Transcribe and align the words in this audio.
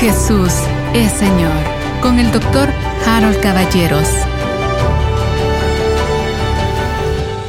Jesús 0.00 0.54
es 0.94 1.12
Señor 1.12 1.52
con 2.00 2.18
el 2.18 2.32
doctor 2.32 2.70
Harold 3.06 3.38
Caballeros. 3.42 4.08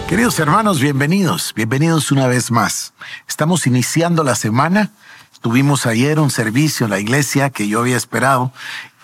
Queridos 0.09 0.37
hermanos, 0.37 0.81
bienvenidos, 0.81 1.53
bienvenidos 1.55 2.11
una 2.11 2.27
vez 2.27 2.51
más. 2.51 2.91
Estamos 3.25 3.67
iniciando 3.67 4.25
la 4.25 4.35
semana. 4.35 4.91
Tuvimos 5.39 5.85
ayer 5.85 6.19
un 6.19 6.29
servicio 6.29 6.87
en 6.87 6.89
la 6.89 6.99
iglesia 6.99 7.51
que 7.51 7.69
yo 7.69 7.79
había 7.79 7.95
esperado 7.95 8.51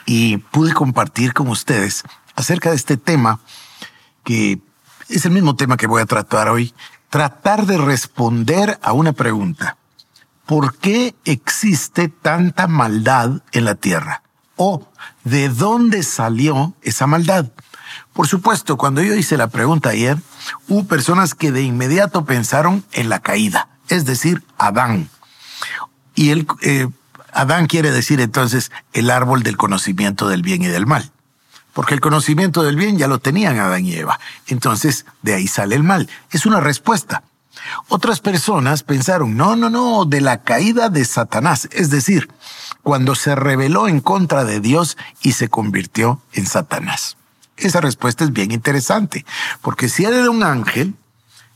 y 0.05 0.39
pude 0.39 0.73
compartir 0.73 1.34
con 1.34 1.48
ustedes 1.48 2.04
acerca 2.36 2.71
de 2.71 2.75
este 2.75 2.98
tema 2.98 3.39
que 4.25 4.59
es 5.07 5.23
el 5.23 5.32
mismo 5.32 5.55
tema 5.55 5.77
que 5.77 5.88
voy 5.88 6.02
a 6.02 6.05
tratar 6.05 6.50
hoy. 6.50 6.73
Tratar 7.09 7.66
de 7.66 7.77
responder 7.77 8.77
a 8.82 8.91
una 8.91 9.14
pregunta. 9.14 9.77
¿Por 10.48 10.77
qué 10.77 11.14
existe 11.25 12.07
tanta 12.07 12.68
maldad 12.68 13.41
en 13.52 13.66
la 13.66 13.76
tierra? 13.76 14.23
¿O 14.55 14.88
de 15.23 15.49
dónde 15.49 16.02
salió 16.02 16.73
esa 16.81 17.05
maldad? 17.05 17.52
Por 18.13 18.27
supuesto, 18.27 18.77
cuando 18.77 19.03
yo 19.03 19.13
hice 19.13 19.38
la 19.38 19.49
pregunta 19.49 19.89
ayer, 19.89 20.17
hubo 20.67 20.86
personas 20.86 21.36
que 21.36 21.52
de 21.52 21.62
inmediato 21.62 22.25
pensaron 22.25 22.84
en 22.94 23.09
la 23.09 23.20
caída, 23.20 23.70
es 23.89 24.05
decir, 24.05 24.44
Adán. 24.58 25.09
Y 26.16 26.31
el, 26.31 26.48
eh, 26.61 26.88
Adán 27.34 27.67
quiere 27.67 27.91
decir 27.91 28.20
entonces 28.20 28.72
el 28.94 29.11
árbol 29.11 29.44
del 29.44 29.58
conocimiento 29.58 30.27
del 30.27 30.41
bien 30.41 30.64
y 30.64 30.67
del 30.67 30.88
mal. 30.88 31.11
Porque 31.73 31.94
el 31.94 32.02
conocimiento 32.02 32.64
del 32.64 32.75
bien 32.75 32.98
ya 32.98 33.08
lo 33.08 33.20
tenían 33.20 33.59
Adán 33.59 33.86
y 33.86 33.94
Eva. 33.94 34.20
Entonces, 34.48 35.05
de 35.22 35.36
ahí 35.36 35.48
sale 35.48 35.75
el 35.75 35.84
mal. 35.84 36.09
Es 36.31 36.48
una 36.48 36.59
respuesta. 36.59 37.22
Otras 37.88 38.20
personas 38.20 38.84
pensaron, 38.84 39.35
no, 39.38 39.55
no, 39.55 39.70
no, 39.70 40.05
de 40.05 40.21
la 40.21 40.44
caída 40.44 40.89
de 40.89 41.05
Satanás, 41.05 41.67
es 41.71 41.89
decir, 41.89 42.30
cuando 42.84 43.16
se 43.16 43.35
rebeló 43.35 43.88
en 43.88 43.99
contra 43.99 44.44
de 44.44 44.59
Dios 44.59 44.97
y 45.22 45.33
se 45.33 45.50
convirtió 45.50 46.22
en 46.33 46.45
Satanás. 46.45 47.17
Esa 47.58 47.81
respuesta 47.81 48.23
es 48.23 48.31
bien 48.31 48.52
interesante, 48.52 49.25
porque 49.61 49.89
si 49.89 50.05
era 50.05 50.30
un 50.30 50.44
ángel, 50.44 50.95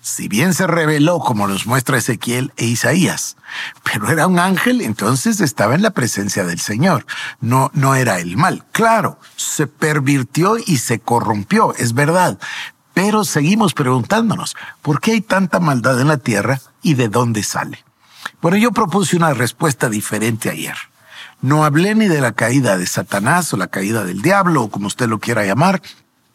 si 0.01 0.27
bien 0.27 0.55
se 0.55 0.65
rebeló 0.65 1.19
como 1.19 1.47
nos 1.47 1.67
muestra 1.67 1.97
Ezequiel 1.97 2.51
e 2.57 2.65
Isaías, 2.65 3.37
pero 3.83 4.09
era 4.09 4.25
un 4.25 4.39
ángel, 4.39 4.81
entonces 4.81 5.39
estaba 5.41 5.75
en 5.75 5.83
la 5.83 5.91
presencia 5.91 6.43
del 6.43 6.59
Señor. 6.59 7.05
No, 7.39 7.69
no 7.75 7.93
era 7.93 8.19
el 8.19 8.35
mal. 8.35 8.65
Claro, 8.71 9.19
se 9.35 9.67
pervirtió 9.67 10.57
y 10.57 10.77
se 10.77 10.99
corrompió, 10.99 11.75
es 11.75 11.93
verdad, 11.93 12.39
pero 12.93 13.23
seguimos 13.23 13.73
preguntándonos, 13.73 14.55
¿por 14.81 14.99
qué 14.99 15.11
hay 15.13 15.21
tanta 15.21 15.59
maldad 15.59 15.99
en 15.99 16.07
la 16.07 16.17
tierra 16.17 16.61
y 16.81 16.95
de 16.95 17.09
dónde 17.09 17.43
sale? 17.43 17.83
Bueno, 18.41 18.57
yo 18.57 18.71
propuse 18.71 19.15
una 19.15 19.33
respuesta 19.33 19.89
diferente 19.89 20.49
ayer. 20.49 20.75
No 21.41 21.63
hablé 21.63 21.95
ni 21.95 22.07
de 22.07 22.21
la 22.21 22.33
caída 22.33 22.77
de 22.77 22.85
Satanás 22.85 23.53
o 23.53 23.57
la 23.57 23.67
caída 23.67 24.03
del 24.03 24.21
diablo, 24.21 24.63
o 24.63 24.69
como 24.69 24.87
usted 24.87 25.07
lo 25.07 25.19
quiera 25.19 25.45
llamar, 25.45 25.81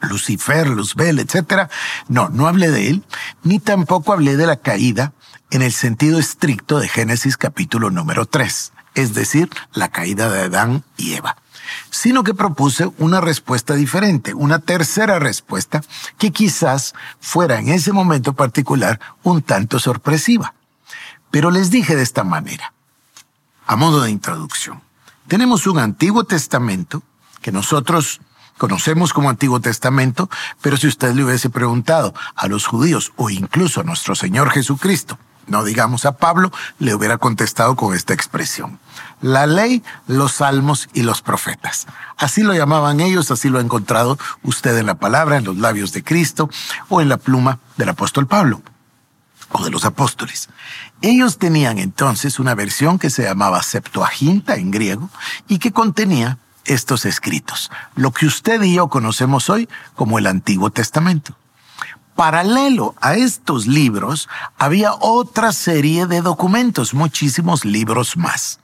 Lucifer, 0.01 0.69
Luzbel, 0.69 1.19
etc. 1.19 1.71
No, 2.09 2.29
no 2.29 2.49
hablé 2.49 2.71
de 2.71 2.89
él, 2.89 3.05
ni 3.43 3.59
tampoco 3.59 4.13
hablé 4.13 4.37
de 4.37 4.47
la 4.47 4.57
caída 4.57 5.13
en 5.51 5.63
el 5.63 5.73
sentido 5.73 6.19
estricto 6.19 6.81
de 6.81 6.89
Génesis 6.89 7.37
capítulo 7.37 7.91
número 7.91 8.27
3, 8.27 8.73
es 8.95 9.15
decir, 9.15 9.49
la 9.73 9.89
caída 9.89 10.29
de 10.29 10.43
Adán 10.43 10.85
y 10.97 11.15
Eva 11.15 11.37
sino 11.91 12.23
que 12.23 12.35
propuse 12.35 12.91
una 12.99 13.21
respuesta 13.21 13.75
diferente, 13.75 14.35
una 14.35 14.59
tercera 14.59 15.19
respuesta 15.19 15.83
que 16.19 16.31
quizás 16.31 16.95
fuera 17.21 17.59
en 17.59 17.69
ese 17.69 17.93
momento 17.93 18.35
particular 18.35 19.01
un 19.23 19.43
tanto 19.43 19.79
sorpresiva. 19.79 20.55
Pero 21.31 21.51
les 21.51 21.71
dije 21.71 21.97
de 21.97 22.03
esta 22.03 22.25
manera, 22.25 22.73
a 23.67 23.77
modo 23.77 24.03
de 24.03 24.11
introducción. 24.11 24.83
Tenemos 25.29 25.67
un 25.67 25.79
Antiguo 25.79 26.25
Testamento 26.25 27.03
que 27.43 27.53
nosotros 27.53 28.21
conocemos 28.59 29.13
como 29.13 29.29
Antiguo 29.29 29.61
Testamento, 29.61 30.31
pero 30.63 30.77
si 30.77 30.87
usted 30.87 31.15
le 31.15 31.25
hubiese 31.25 31.51
preguntado 31.51 32.15
a 32.35 32.49
los 32.49 32.67
judíos 32.67 33.13
o 33.17 33.31
incluso 33.31 33.81
a 33.81 33.85
nuestro 33.85 34.15
Señor 34.15 34.51
Jesucristo, 34.51 35.19
no 35.47 35.65
digamos 35.65 36.05
a 36.05 36.17
Pablo, 36.17 36.51
le 36.79 36.95
hubiera 36.95 37.19
contestado 37.19 37.77
con 37.77 37.95
esta 37.95 38.15
expresión. 38.15 38.79
La 39.21 39.47
ley, 39.47 39.83
los 40.07 40.33
salmos 40.33 40.89
y 40.93 41.03
los 41.03 41.23
profetas. 41.23 41.87
Así 42.17 42.43
lo 42.43 42.55
llamaban 42.55 43.01
ellos, 43.01 43.31
así 43.31 43.49
lo 43.49 43.59
ha 43.59 43.63
encontrado 43.63 44.19
usted 44.43 44.77
en 44.79 44.87
la 44.87 44.97
palabra, 44.97 45.37
en 45.37 45.45
los 45.45 45.57
labios 45.57 45.93
de 45.93 46.05
Cristo 46.05 46.51
o 46.89 47.01
en 47.01 47.09
la 47.09 47.17
pluma 47.17 47.59
del 47.77 47.89
apóstol 47.89 48.27
Pablo 48.27 48.63
o 49.53 49.65
de 49.65 49.71
los 49.71 49.85
apóstoles. 49.85 50.49
Ellos 51.03 51.39
tenían 51.39 51.79
entonces 51.79 52.39
una 52.39 52.55
versión 52.55 52.99
que 52.99 53.11
se 53.11 53.25
llamaba 53.25 53.63
Septuaginta 53.63 54.57
en 54.57 54.71
griego 54.71 55.09
y 55.49 55.59
que 55.59 55.73
contenía 55.73 56.39
estos 56.65 57.05
escritos, 57.05 57.71
lo 57.95 58.11
que 58.11 58.27
usted 58.27 58.61
y 58.63 58.75
yo 58.75 58.89
conocemos 58.89 59.49
hoy 59.51 59.69
como 59.95 60.19
el 60.19 60.27
Antiguo 60.27 60.71
Testamento. 60.71 61.37
Paralelo 62.17 62.95
a 63.01 63.15
estos 63.15 63.67
libros 63.67 64.29
había 64.59 64.95
otra 64.95 65.53
serie 65.53 66.07
de 66.07 66.23
documentos, 66.23 66.95
muchísimos 66.95 67.65
libros 67.65 68.17
más. 68.17 68.59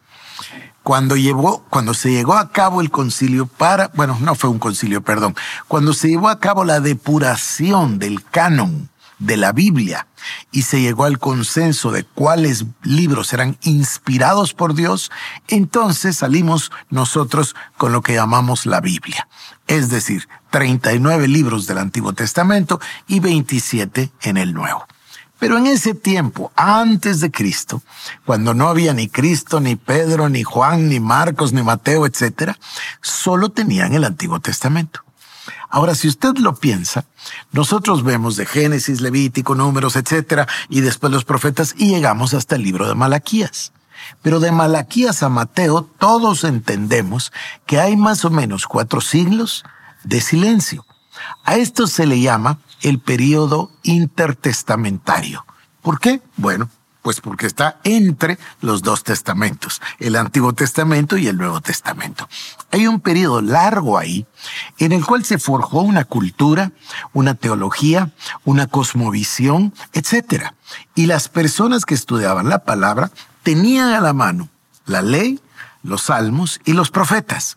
Cuando, 0.83 1.17
llevó, 1.17 1.63
cuando 1.71 1.95
se 1.95 2.11
llegó 2.11 2.35
a 2.35 2.51
cabo 2.51 2.81
el 2.81 2.91
concilio 2.91 3.47
para, 3.47 3.89
bueno, 3.95 4.17
no 4.21 4.35
fue 4.35 4.51
un 4.51 4.59
concilio, 4.59 5.03
perdón, 5.03 5.37
cuando 5.69 5.93
se 5.93 6.09
llevó 6.09 6.29
a 6.29 6.41
cabo 6.41 6.65
la 6.65 6.81
depuración 6.81 7.99
del 7.99 8.25
canon 8.25 8.89
de 9.27 9.37
la 9.37 9.53
Biblia 9.53 10.07
y 10.51 10.63
se 10.63 10.81
llegó 10.81 11.05
al 11.05 11.19
consenso 11.19 11.91
de 11.91 12.05
cuáles 12.05 12.65
libros 12.83 13.33
eran 13.33 13.57
inspirados 13.63 14.55
por 14.55 14.75
Dios, 14.75 15.11
entonces 15.49 16.17
salimos 16.17 16.71
nosotros 16.91 17.57
con 17.77 17.93
lo 17.93 18.03
que 18.03 18.15
llamamos 18.15 18.67
la 18.67 18.81
Biblia 18.81 19.27
es 19.67 19.89
decir, 19.89 20.29
39 20.51 21.29
libros 21.29 21.67
del 21.67 21.79
Antiguo 21.79 22.13
Testamento 22.13 22.81
y 23.07 23.21
27 23.21 24.11
en 24.23 24.37
el 24.37 24.53
Nuevo. 24.53 24.87
Pero 25.39 25.59
en 25.59 25.67
ese 25.67 25.95
tiempo, 25.95 26.53
antes 26.55 27.21
de 27.21 27.31
Cristo, 27.31 27.83
cuando 28.25 28.55
no 28.55 28.69
había 28.69 28.93
ni 28.93 29.09
Cristo, 29.09 29.61
ni 29.61 29.75
Pedro, 29.77 30.29
ni 30.29 30.45
Juan, 30.45 30.89
ni 30.89 31.01
Marcos, 31.01 31.53
ni 31.53 31.63
Mateo, 31.63 32.07
etc., 32.07 32.53
solo 33.01 33.49
tenían 33.49 33.95
el 33.95 34.05
Antiguo 34.05 34.41
Testamento. 34.41 35.01
Ahora, 35.75 35.95
si 35.95 36.07
usted 36.07 36.37
lo 36.37 36.55
piensa, 36.55 37.07
nosotros 37.51 38.05
vemos 38.05 38.37
de 38.37 38.45
Génesis, 38.45 39.01
Levítico, 39.01 39.55
Números, 39.55 39.97
etc., 39.97 40.47
y 40.69 40.83
después 40.83 41.11
los 41.11 41.25
profetas, 41.25 41.75
y 41.79 41.89
llegamos 41.89 42.35
hasta 42.35 42.57
el 42.57 42.63
libro 42.63 42.87
de 42.87 42.95
Malaquías. 42.95 43.73
Pero 44.21 44.39
de 44.39 44.53
Malaquías 44.53 45.23
a 45.23 45.31
Mateo 45.31 45.89
todos 45.99 46.45
entendemos 46.45 47.33
que 47.65 47.81
hay 47.81 47.97
más 47.97 48.27
o 48.27 48.31
menos 48.31 48.67
cuatro 48.67 49.01
siglos 49.01 49.65
de 50.05 50.21
silencio. 50.21 50.85
A 51.43 51.57
esto 51.57 51.87
se 51.87 52.05
le 52.05 52.21
llama 52.21 52.59
el 52.83 52.99
período 52.99 53.71
intertestamentario. 53.83 55.47
¿Por 55.81 56.01
qué? 56.01 56.21
Bueno, 56.37 56.69
pues 57.03 57.21
porque 57.21 57.47
está 57.47 57.81
entre 57.85 58.39
los 58.61 58.83
dos 58.83 59.05
testamentos, 59.05 59.83
el 59.99 60.17
Antiguo 60.17 60.53
Testamento 60.53 61.17
y 61.17 61.27
el 61.27 61.37
Nuevo 61.37 61.61
Testamento. 61.61 62.29
Hay 62.71 62.87
un 62.87 63.01
periodo 63.01 63.43
largo 63.43 63.99
ahí 63.99 64.27
en 64.79 64.93
el 64.93 65.05
cual 65.05 65.25
se 65.25 65.39
forjó 65.39 65.81
una 65.81 66.05
cultura, 66.05 66.73
una 67.13 67.35
teología, 67.35 68.13
una 68.45 68.67
cosmovisión, 68.67 69.75
etc. 69.93 70.53
Y 70.95 71.07
las 71.07 71.29
personas 71.29 71.85
que 71.85 71.95
estudiaban 71.95 72.49
la 72.49 72.61
palabra 72.61 73.11
tenían 73.43 73.93
a 73.93 74.01
la 74.01 74.13
mano 74.13 74.49
la 74.87 75.03
ley, 75.03 75.41
los 75.83 76.03
salmos 76.03 76.61
y 76.65 76.73
los 76.73 76.91
profetas. 76.91 77.57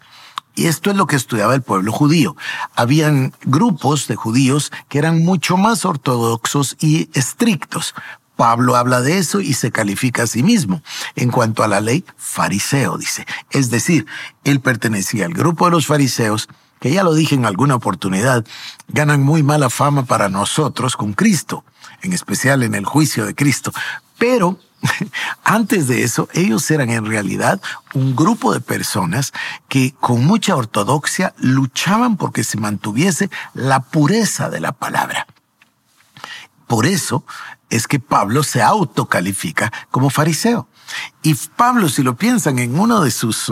Y 0.56 0.68
esto 0.68 0.90
es 0.90 0.96
lo 0.96 1.06
que 1.06 1.18
estudiaba 1.18 1.54
el 1.54 1.62
pueblo 1.62 1.92
judío. 1.92 2.38
Habían 2.76 3.34
grupos 3.44 4.08
de 4.08 4.16
judíos 4.16 4.72
que 4.88 5.00
eran 5.00 5.24
mucho 5.24 5.58
más 5.58 5.84
ortodoxos 5.84 6.78
y 6.80 7.10
estrictos. 7.14 7.94
Pablo 8.36 8.76
habla 8.76 9.02
de 9.02 9.18
eso 9.18 9.42
y 9.42 9.54
se 9.54 9.72
califica 9.72 10.24
a 10.24 10.28
sí 10.28 10.44
mismo. 10.44 10.82
En 11.16 11.30
cuanto 11.30 11.64
a 11.64 11.68
la 11.68 11.82
ley, 11.82 12.06
fariseo, 12.18 12.98
dice. 12.98 13.26
Es 13.52 13.70
decir, 13.70 14.06
él 14.44 14.60
pertenecía 14.60 15.26
al 15.26 15.34
grupo 15.34 15.66
de 15.66 15.72
los 15.72 15.88
fariseos, 15.88 16.48
que 16.80 16.92
ya 16.92 17.04
lo 17.04 17.14
dije 17.14 17.36
en 17.36 17.46
alguna 17.46 17.76
oportunidad, 17.76 18.46
ganan 18.90 19.24
muy 19.24 19.44
mala 19.44 19.70
fama 19.70 20.06
para 20.06 20.30
nosotros 20.30 20.96
con 20.96 21.14
Cristo, 21.14 21.64
en 22.02 22.14
especial 22.14 22.64
en 22.64 22.76
el 22.76 22.86
juicio 22.86 23.26
de 23.26 23.36
Cristo. 23.36 23.72
Pero 24.18 24.60
Antes 25.44 25.88
de 25.88 26.04
eso, 26.04 26.28
ellos 26.34 26.70
eran 26.72 26.90
en 26.90 27.06
realidad 27.06 27.62
un 27.94 28.16
grupo 28.16 28.54
de 28.54 28.62
personas 28.62 29.34
que 29.68 29.94
con 30.00 30.26
mucha 30.26 30.56
ortodoxia 30.56 31.34
luchaban 31.38 32.18
porque 32.18 32.44
se 32.44 32.58
mantuviese 32.58 33.30
la 33.54 33.82
pureza 33.82 34.50
de 34.50 34.60
la 34.60 34.72
palabra. 34.72 35.28
Por 36.68 36.86
eso 36.86 37.26
es 37.70 37.88
que 37.88 38.00
Pablo 38.00 38.44
se 38.44 38.62
autocalifica 38.62 39.72
como 39.92 40.10
fariseo. 40.10 40.68
Y 41.24 41.36
Pablo, 41.56 41.90
si 41.90 42.04
lo 42.04 42.16
piensan, 42.16 42.60
en 42.60 42.80
una 42.80 43.02
de 43.02 43.12
sus 43.12 43.52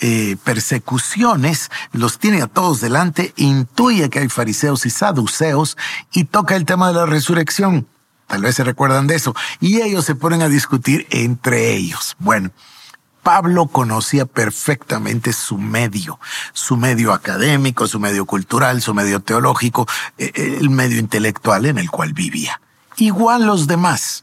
eh, 0.00 0.36
persecuciones, 0.44 1.70
los 1.92 2.18
tiene 2.18 2.42
a 2.42 2.46
todos 2.46 2.80
delante, 2.80 3.32
intuye 3.36 4.10
que 4.10 4.18
hay 4.20 4.28
fariseos 4.28 4.86
y 4.86 4.90
saduceos 4.90 5.76
y 6.12 6.24
toca 6.24 6.56
el 6.56 6.64
tema 6.64 6.88
de 6.88 6.94
la 6.94 7.06
resurrección. 7.06 7.86
Tal 8.26 8.42
vez 8.42 8.56
se 8.56 8.64
recuerdan 8.64 9.06
de 9.06 9.16
eso. 9.16 9.34
Y 9.60 9.82
ellos 9.82 10.04
se 10.04 10.14
ponen 10.14 10.42
a 10.42 10.48
discutir 10.48 11.06
entre 11.10 11.74
ellos. 11.74 12.16
Bueno, 12.18 12.50
Pablo 13.24 13.66
conocía 13.66 14.26
perfectamente 14.26 15.32
su 15.32 15.58
medio, 15.58 16.20
su 16.52 16.76
medio 16.76 17.12
académico, 17.12 17.88
su 17.88 17.98
medio 17.98 18.26
cultural, 18.26 18.82
su 18.82 18.94
medio 18.94 19.20
teológico, 19.20 19.88
eh, 20.18 20.30
eh, 20.34 20.58
el 20.60 20.70
medio 20.70 21.00
intelectual 21.00 21.66
en 21.66 21.78
el 21.78 21.90
cual 21.90 22.12
vivía. 22.12 22.60
Igual 22.98 23.46
los 23.46 23.66
demás. 23.66 24.22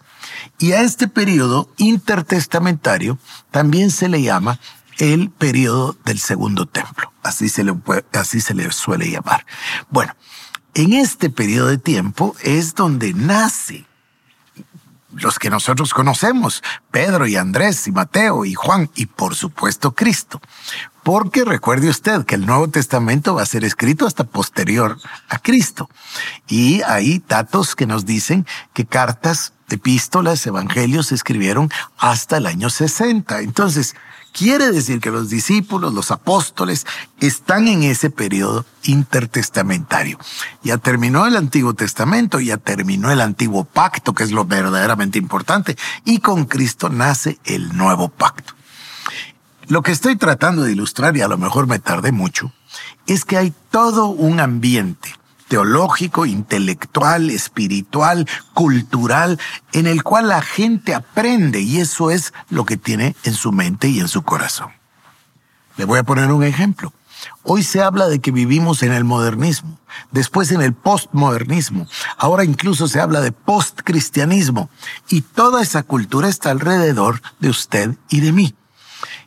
Y 0.60 0.72
a 0.74 0.82
este 0.82 1.08
periodo 1.08 1.70
intertestamentario 1.78 3.18
también 3.50 3.92
se 3.92 4.08
le 4.08 4.22
llama 4.22 4.60
el 5.00 5.32
periodo 5.32 5.98
del 6.06 6.20
segundo 6.20 6.68
templo. 6.68 7.12
Así 7.24 7.50
se 7.50 7.64
le, 7.64 7.74
así 8.14 8.40
se 8.40 8.54
le 8.54 8.72
suele 8.72 9.10
llamar. 9.10 9.46
Bueno, 9.90 10.16
en 10.76 10.94
este 10.94 11.32
periodo 11.32 11.68
de 11.68 11.80
tiempo 11.80 12.36
es 12.44 12.76
donde 12.76 13.14
nace 13.14 13.86
los 15.22 15.40
que 15.40 15.50
nosotros 15.50 15.94
conocemos, 15.94 16.64
Pedro 16.92 17.28
y 17.28 17.36
Andrés 17.36 17.88
y 17.88 17.92
Mateo 17.92 18.46
y 18.46 18.54
Juan 18.54 18.90
y 18.96 19.06
por 19.06 19.36
supuesto 19.36 19.94
Cristo. 19.94 20.42
Porque 21.04 21.46
recuerde 21.46 21.90
usted 21.90 22.26
que 22.26 22.36
el 22.36 22.46
Nuevo 22.46 22.68
Testamento 22.68 23.36
va 23.36 23.42
a 23.42 23.48
ser 23.48 23.64
escrito 23.64 24.06
hasta 24.06 24.24
posterior 24.24 24.98
a 25.30 25.40
Cristo. 25.40 25.90
Y 26.48 26.82
hay 26.84 27.24
datos 27.28 27.76
que 27.76 27.88
nos 27.88 28.06
dicen 28.06 28.46
que 28.74 28.86
cartas, 28.86 29.54
epístolas, 29.70 30.46
evangelios 30.46 31.08
se 31.08 31.16
escribieron 31.16 31.72
hasta 31.98 32.38
el 32.38 32.46
año 32.46 32.70
60. 32.70 33.40
Entonces, 33.40 33.96
Quiere 34.32 34.72
decir 34.72 35.02
que 35.02 35.12
los 35.12 35.30
discípulos, 35.30 35.94
los 35.94 36.10
apóstoles, 36.10 36.86
están 37.20 37.68
en 37.68 37.84
ese 37.84 38.10
periodo 38.10 38.66
intertestamentario. 38.84 40.18
Ya 40.64 40.78
terminó 40.78 41.28
el 41.28 41.36
Antiguo 41.36 41.74
Testamento, 41.74 42.40
ya 42.40 42.58
terminó 42.58 43.12
el 43.12 43.20
Antiguo 43.20 43.66
Pacto, 43.66 44.14
que 44.14 44.24
es 44.24 44.32
lo 44.32 44.46
verdaderamente 44.46 45.18
importante, 45.18 45.78
y 46.06 46.20
con 46.20 46.46
Cristo 46.46 46.90
nace 46.90 47.40
el 47.44 47.76
Nuevo 47.76 48.08
Pacto. 48.10 48.54
Lo 49.68 49.82
que 49.82 49.92
estoy 49.92 50.16
tratando 50.16 50.64
de 50.64 50.72
ilustrar, 50.72 51.16
y 51.18 51.22
a 51.22 51.28
lo 51.28 51.38
mejor 51.38 51.68
me 51.68 51.80
tardé 51.80 52.12
mucho, 52.12 52.54
es 53.08 53.26
que 53.26 53.38
hay 53.38 53.54
todo 53.70 54.08
un 54.08 54.40
ambiente 54.40 55.14
teológico, 55.52 56.26
intelectual, 56.26 57.30
espiritual, 57.30 58.26
cultural, 58.54 59.38
en 59.74 59.86
el 59.86 60.02
cual 60.02 60.30
la 60.30 60.42
gente 60.42 60.96
aprende 60.96 61.60
y 61.60 61.82
eso 61.82 62.10
es 62.10 62.34
lo 62.50 62.64
que 62.64 62.78
tiene 62.78 63.18
en 63.26 63.34
su 63.34 63.52
mente 63.52 63.90
y 63.90 64.00
en 64.00 64.08
su 64.08 64.22
corazón. 64.22 64.70
Le 65.76 65.84
voy 65.84 66.00
a 66.00 66.04
poner 66.04 66.32
un 66.32 66.46
ejemplo. 66.46 66.94
Hoy 67.44 67.64
se 67.64 67.82
habla 67.82 68.08
de 68.08 68.20
que 68.20 68.32
vivimos 68.32 68.82
en 68.82 68.94
el 68.94 69.04
modernismo, 69.04 69.78
después 70.12 70.54
en 70.54 70.62
el 70.62 70.74
postmodernismo, 70.74 71.86
ahora 72.18 72.46
incluso 72.46 72.88
se 72.88 73.02
habla 73.02 73.20
de 73.20 73.34
postcristianismo 73.34 74.70
y 75.10 75.20
toda 75.20 75.62
esa 75.62 75.84
cultura 75.84 76.30
está 76.30 76.52
alrededor 76.52 77.22
de 77.42 77.50
usted 77.50 77.98
y 78.10 78.22
de 78.22 78.32
mí. 78.32 78.56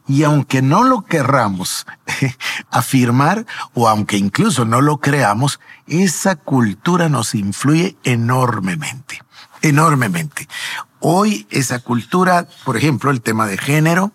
Y 0.07 0.25
aunque 0.25 0.61
no 0.61 0.85
lo 0.85 1.03
querramos 1.03 1.87
afirmar 2.71 3.47
o 3.73 3.89
aunque 3.89 4.19
incluso 4.19 4.65
no 4.65 4.81
lo 4.81 4.99
creamos, 4.99 5.61
esa 5.87 6.37
cultura 6.37 7.09
nos 7.09 7.35
influye 7.35 7.97
enormemente, 8.05 9.23
enormemente. 9.63 10.49
Hoy 11.01 11.47
esa 11.51 11.79
cultura, 11.79 12.47
por 12.65 12.77
ejemplo, 12.77 13.11
el 13.11 13.23
tema 13.23 13.47
de 13.47 13.59
género, 13.59 14.13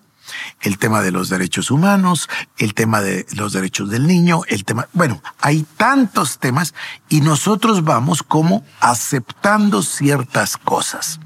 el 0.62 0.78
tema 0.78 1.02
de 1.02 1.12
los 1.12 1.30
derechos 1.30 1.72
humanos, 1.72 2.30
el 2.58 2.74
tema 2.74 3.02
de 3.02 3.26
los 3.32 3.54
derechos 3.54 3.90
del 3.90 4.08
niño, 4.08 4.42
el 4.48 4.66
tema, 4.66 4.88
bueno, 4.94 5.22
hay 5.42 5.66
tantos 5.78 6.40
temas 6.40 6.74
y 7.10 7.22
nosotros 7.22 7.84
vamos 7.84 8.24
como 8.24 8.64
aceptando 8.80 9.82
ciertas 9.82 10.58
cosas. 10.58 11.20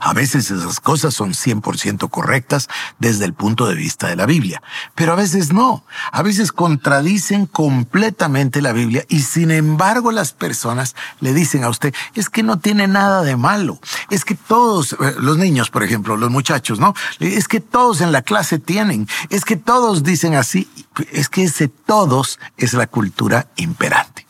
A 0.00 0.12
veces 0.12 0.50
esas 0.50 0.80
cosas 0.80 1.14
son 1.14 1.32
100% 1.32 2.10
correctas 2.10 2.68
desde 2.98 3.24
el 3.24 3.34
punto 3.34 3.66
de 3.66 3.74
vista 3.74 4.08
de 4.08 4.16
la 4.16 4.26
Biblia, 4.26 4.62
pero 4.94 5.12
a 5.12 5.16
veces 5.16 5.52
no. 5.52 5.84
A 6.12 6.22
veces 6.22 6.52
contradicen 6.52 7.46
completamente 7.46 8.62
la 8.62 8.72
Biblia 8.72 9.04
y 9.08 9.20
sin 9.20 9.50
embargo 9.50 10.12
las 10.12 10.32
personas 10.32 10.94
le 11.20 11.34
dicen 11.34 11.64
a 11.64 11.68
usted, 11.68 11.94
es 12.14 12.28
que 12.28 12.42
no 12.42 12.58
tiene 12.58 12.86
nada 12.86 13.22
de 13.22 13.36
malo. 13.36 13.80
Es 14.10 14.24
que 14.24 14.34
todos, 14.34 14.92
eh, 14.92 15.14
los 15.18 15.38
niños, 15.38 15.70
por 15.70 15.82
ejemplo, 15.82 16.16
los 16.16 16.30
muchachos, 16.30 16.78
¿no? 16.78 16.94
Es 17.18 17.48
que 17.48 17.60
todos 17.60 18.00
en 18.00 18.12
la 18.12 18.22
clase 18.22 18.58
tienen. 18.58 19.08
Es 19.28 19.44
que 19.44 19.56
todos 19.56 20.02
dicen 20.02 20.34
así. 20.34 20.68
Es 21.12 21.28
que 21.28 21.44
ese 21.44 21.68
todos 21.68 22.38
es 22.56 22.74
la 22.74 22.86
cultura 22.86 23.48
imperante. 23.56 24.26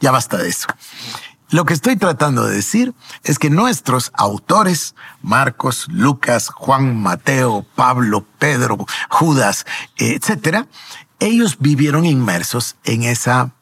ya 0.00 0.10
basta 0.10 0.36
de 0.36 0.48
eso. 0.48 0.68
Lo 1.50 1.64
que 1.64 1.74
estoy 1.74 1.96
tratando 1.96 2.44
de 2.44 2.56
decir 2.56 2.92
es 3.22 3.38
que 3.38 3.50
nuestros 3.50 4.10
autores, 4.14 4.96
Marcos, 5.22 5.86
Lucas, 5.88 6.48
Juan, 6.48 7.00
Mateo, 7.00 7.64
Pablo, 7.76 8.26
Pedro, 8.38 8.84
Judas, 9.08 9.64
etcétera, 9.96 10.66
ellos 11.20 11.58
vivieron 11.60 12.04
inmersos 12.04 12.76
en 12.84 13.04
esa 13.04 13.52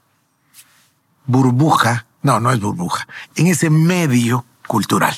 burbuja, 1.27 2.07
no, 2.23 2.41
no 2.41 2.53
es 2.53 2.61
burbuja, 2.61 3.07
en 3.37 3.49
ese 3.49 3.69
medio 3.69 4.47
cultural. 4.67 5.15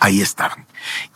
Ahí 0.00 0.20
estaban. 0.20 0.66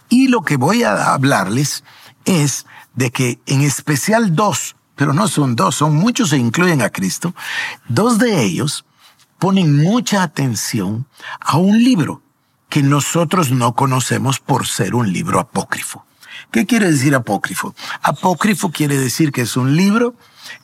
Y 0.09 0.29
lo 0.29 0.43
que 0.43 0.57
voy 0.57 0.85
a 0.85 1.13
hablarles 1.13 1.83
es 2.25 2.67
de 2.95 3.11
que 3.11 3.41
en 3.47 3.63
especial 3.63 4.37
dos, 4.37 4.77
pero 4.95 5.13
no 5.13 5.27
son 5.27 5.57
dos, 5.57 5.75
son 5.75 5.97
muchos 5.97 6.33
e 6.33 6.37
incluyen 6.37 6.83
a 6.83 6.91
Cristo, 6.91 7.35
dos 7.89 8.19
de 8.19 8.43
ellos 8.43 8.85
ponen 9.39 9.83
mucha 9.83 10.23
atención 10.23 11.07
a 11.41 11.57
un 11.57 11.83
libro 11.83 12.23
que 12.69 12.83
nosotros 12.83 13.51
no 13.51 13.75
conocemos 13.75 14.41
por 14.41 14.67
ser 14.67 14.95
un 14.95 15.13
libro 15.13 15.39
apócrifo. 15.39 16.05
¿Qué 16.51 16.67
quiere 16.67 16.91
decir 16.91 17.15
apócrifo? 17.15 17.75
Apócrifo 18.03 18.71
quiere 18.71 18.99
decir 18.99 19.33
que 19.33 19.43
es 19.43 19.57
un 19.57 19.77
libro 19.77 20.15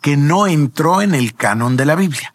que 0.01 0.17
no 0.17 0.47
entró 0.47 1.03
en 1.03 1.15
el 1.15 1.35
canon 1.35 1.77
de 1.77 1.87
la 1.87 1.95
Biblia. 1.95 2.35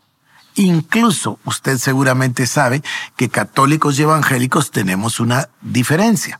Incluso 0.56 1.40
usted 1.44 1.78
seguramente 1.78 2.48
sabe 2.48 2.82
que 3.18 3.30
católicos 3.30 4.00
y 4.00 4.04
evangélicos 4.04 4.72
tenemos 4.72 5.20
una 5.20 5.50
diferencia. 5.62 6.40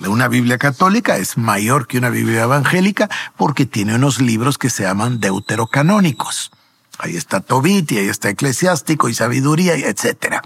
Una 0.00 0.28
Biblia 0.28 0.58
católica 0.58 1.16
es 1.16 1.38
mayor 1.38 1.86
que 1.86 1.98
una 1.98 2.10
Biblia 2.10 2.42
evangélica 2.42 3.08
porque 3.36 3.64
tiene 3.64 3.94
unos 3.94 4.20
libros 4.20 4.58
que 4.58 4.70
se 4.70 4.82
llaman 4.82 5.20
deuterocanónicos. 5.20 6.50
Ahí 6.98 7.16
está 7.16 7.40
Tobit 7.40 7.92
y 7.92 7.98
ahí 7.98 8.08
está 8.08 8.28
Eclesiástico 8.28 9.08
y 9.08 9.14
Sabiduría, 9.14 9.74
etcétera. 9.74 10.42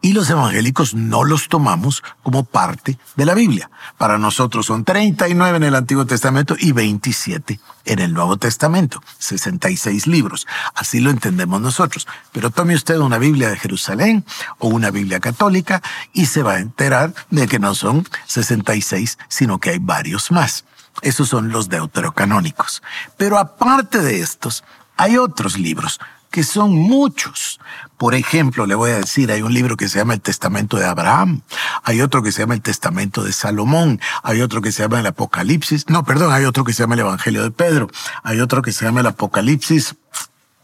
Y 0.00 0.12
los 0.12 0.28
evangélicos 0.28 0.94
no 0.94 1.24
los 1.24 1.48
tomamos 1.48 2.02
como 2.22 2.44
parte 2.44 2.98
de 3.16 3.24
la 3.24 3.34
Biblia. 3.34 3.70
Para 3.96 4.18
nosotros 4.18 4.66
son 4.66 4.84
39 4.84 5.56
en 5.56 5.62
el 5.62 5.74
Antiguo 5.74 6.04
Testamento 6.06 6.56
y 6.58 6.72
27 6.72 7.60
en 7.86 7.98
el 8.00 8.12
Nuevo 8.12 8.36
Testamento, 8.36 9.02
66 9.18 10.06
libros. 10.06 10.46
Así 10.74 11.00
lo 11.00 11.10
entendemos 11.10 11.60
nosotros. 11.60 12.06
Pero 12.32 12.50
tome 12.50 12.74
usted 12.74 12.98
una 12.98 13.18
Biblia 13.18 13.48
de 13.48 13.56
Jerusalén 13.56 14.24
o 14.58 14.68
una 14.68 14.90
Biblia 14.90 15.20
católica 15.20 15.82
y 16.12 16.26
se 16.26 16.42
va 16.42 16.54
a 16.54 16.60
enterar 16.60 17.14
de 17.30 17.46
que 17.46 17.58
no 17.58 17.74
son 17.74 18.06
66, 18.26 19.18
sino 19.28 19.58
que 19.58 19.70
hay 19.70 19.78
varios 19.78 20.30
más. 20.30 20.64
Esos 21.02 21.28
son 21.28 21.50
los 21.50 21.68
deuterocanónicos. 21.68 22.82
Pero 23.16 23.38
aparte 23.38 24.00
de 24.00 24.20
estos, 24.20 24.64
hay 24.96 25.16
otros 25.16 25.58
libros 25.58 26.00
que 26.34 26.42
son 26.42 26.74
muchos. 26.74 27.60
Por 27.96 28.16
ejemplo, 28.16 28.66
le 28.66 28.74
voy 28.74 28.90
a 28.90 28.96
decir, 28.96 29.30
hay 29.30 29.42
un 29.42 29.54
libro 29.54 29.76
que 29.76 29.88
se 29.88 30.00
llama 30.00 30.14
El 30.14 30.20
Testamento 30.20 30.76
de 30.76 30.84
Abraham, 30.84 31.42
hay 31.84 32.00
otro 32.00 32.24
que 32.24 32.32
se 32.32 32.40
llama 32.40 32.54
El 32.54 32.60
Testamento 32.60 33.22
de 33.22 33.32
Salomón, 33.32 34.00
hay 34.24 34.40
otro 34.40 34.60
que 34.60 34.72
se 34.72 34.82
llama 34.82 34.98
el 34.98 35.06
Apocalipsis, 35.06 35.88
no, 35.88 36.04
perdón, 36.04 36.32
hay 36.32 36.44
otro 36.44 36.64
que 36.64 36.72
se 36.72 36.82
llama 36.82 36.94
el 36.94 37.02
Evangelio 37.02 37.44
de 37.44 37.52
Pedro, 37.52 37.88
hay 38.24 38.40
otro 38.40 38.62
que 38.62 38.72
se 38.72 38.84
llama 38.84 38.98
el 38.98 39.06
Apocalipsis, 39.06 39.94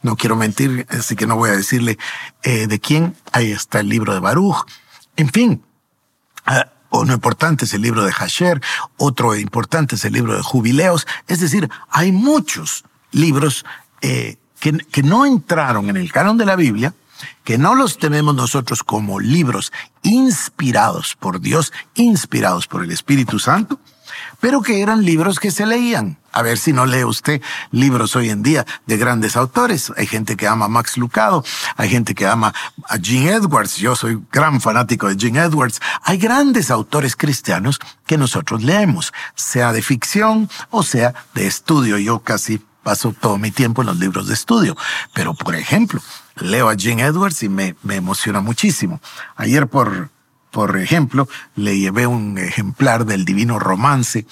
no 0.02 0.16
quiero 0.16 0.34
mentir, 0.34 0.88
así 0.90 1.14
que 1.14 1.28
no 1.28 1.36
voy 1.36 1.50
a 1.50 1.56
decirle 1.56 1.98
eh, 2.42 2.66
de 2.66 2.80
quién, 2.80 3.16
ahí 3.30 3.52
está 3.52 3.78
el 3.78 3.88
libro 3.88 4.12
de 4.12 4.18
Baruch, 4.18 4.66
en 5.14 5.28
fin. 5.28 5.62
Uh, 6.48 6.98
uno 6.98 7.12
importante 7.12 7.64
es 7.66 7.74
el 7.74 7.82
libro 7.82 8.04
de 8.04 8.10
Hasher, 8.10 8.60
otro 8.96 9.36
importante 9.36 9.94
es 9.94 10.04
el 10.04 10.14
libro 10.14 10.36
de 10.36 10.42
Jubileos, 10.42 11.06
es 11.28 11.38
decir, 11.38 11.70
hay 11.90 12.10
muchos 12.10 12.82
libros 13.12 13.64
eh, 14.00 14.36
que, 14.58 14.72
que 14.72 15.02
no 15.02 15.26
entraron 15.26 15.88
en 15.88 15.96
el 15.96 16.12
canon 16.12 16.36
de 16.36 16.46
la 16.46 16.56
Biblia, 16.56 16.94
que 17.44 17.58
no 17.58 17.74
los 17.74 17.98
tenemos 17.98 18.34
nosotros 18.34 18.82
como 18.82 19.20
libros 19.20 19.72
inspirados 20.02 21.16
por 21.18 21.40
Dios, 21.40 21.72
inspirados 21.94 22.66
por 22.66 22.84
el 22.84 22.90
Espíritu 22.90 23.38
Santo, 23.38 23.78
pero 24.40 24.62
que 24.62 24.80
eran 24.82 25.04
libros 25.04 25.38
que 25.38 25.50
se 25.50 25.66
leían. 25.66 26.18
A 26.32 26.42
ver 26.42 26.58
si 26.58 26.72
no 26.72 26.86
lee 26.86 27.04
usted 27.04 27.42
libros 27.72 28.14
hoy 28.14 28.30
en 28.30 28.42
día 28.42 28.64
de 28.86 28.96
grandes 28.96 29.36
autores. 29.36 29.92
Hay 29.96 30.06
gente 30.06 30.36
que 30.36 30.46
ama 30.46 30.66
a 30.66 30.68
Max 30.68 30.96
Lucado, 30.96 31.44
hay 31.76 31.88
gente 31.88 32.14
que 32.14 32.26
ama 32.26 32.54
a 32.88 32.98
Gene 32.98 33.32
Edwards. 33.32 33.76
Yo 33.76 33.96
soy 33.96 34.22
gran 34.30 34.60
fanático 34.60 35.08
de 35.08 35.16
Gene 35.18 35.40
Edwards. 35.40 35.80
Hay 36.04 36.18
grandes 36.18 36.70
autores 36.70 37.16
cristianos 37.16 37.80
que 38.06 38.16
nosotros 38.16 38.62
leemos, 38.62 39.12
sea 39.34 39.72
de 39.72 39.82
ficción 39.82 40.48
o 40.70 40.82
sea 40.84 41.14
de 41.34 41.46
estudio. 41.46 41.98
Yo 41.98 42.20
casi 42.20 42.60
paso 42.90 43.12
todo 43.12 43.38
mi 43.38 43.52
tiempo 43.52 43.82
en 43.82 43.86
los 43.86 43.98
libros 43.98 44.26
de 44.26 44.34
estudio. 44.34 44.76
Pero, 45.14 45.32
por 45.32 45.54
ejemplo, 45.54 46.00
leo 46.40 46.68
a 46.68 46.74
Jane 46.76 47.04
Edwards 47.04 47.40
y 47.44 47.48
me, 47.48 47.76
me 47.84 47.94
emociona 47.94 48.40
muchísimo. 48.40 49.00
Ayer, 49.36 49.68
por, 49.68 50.10
por 50.50 50.76
ejemplo, 50.76 51.28
le 51.54 51.78
llevé 51.78 52.08
un 52.08 52.36
ejemplar 52.36 53.06
del 53.06 53.24
Divino 53.24 53.60
Romance 53.60 54.26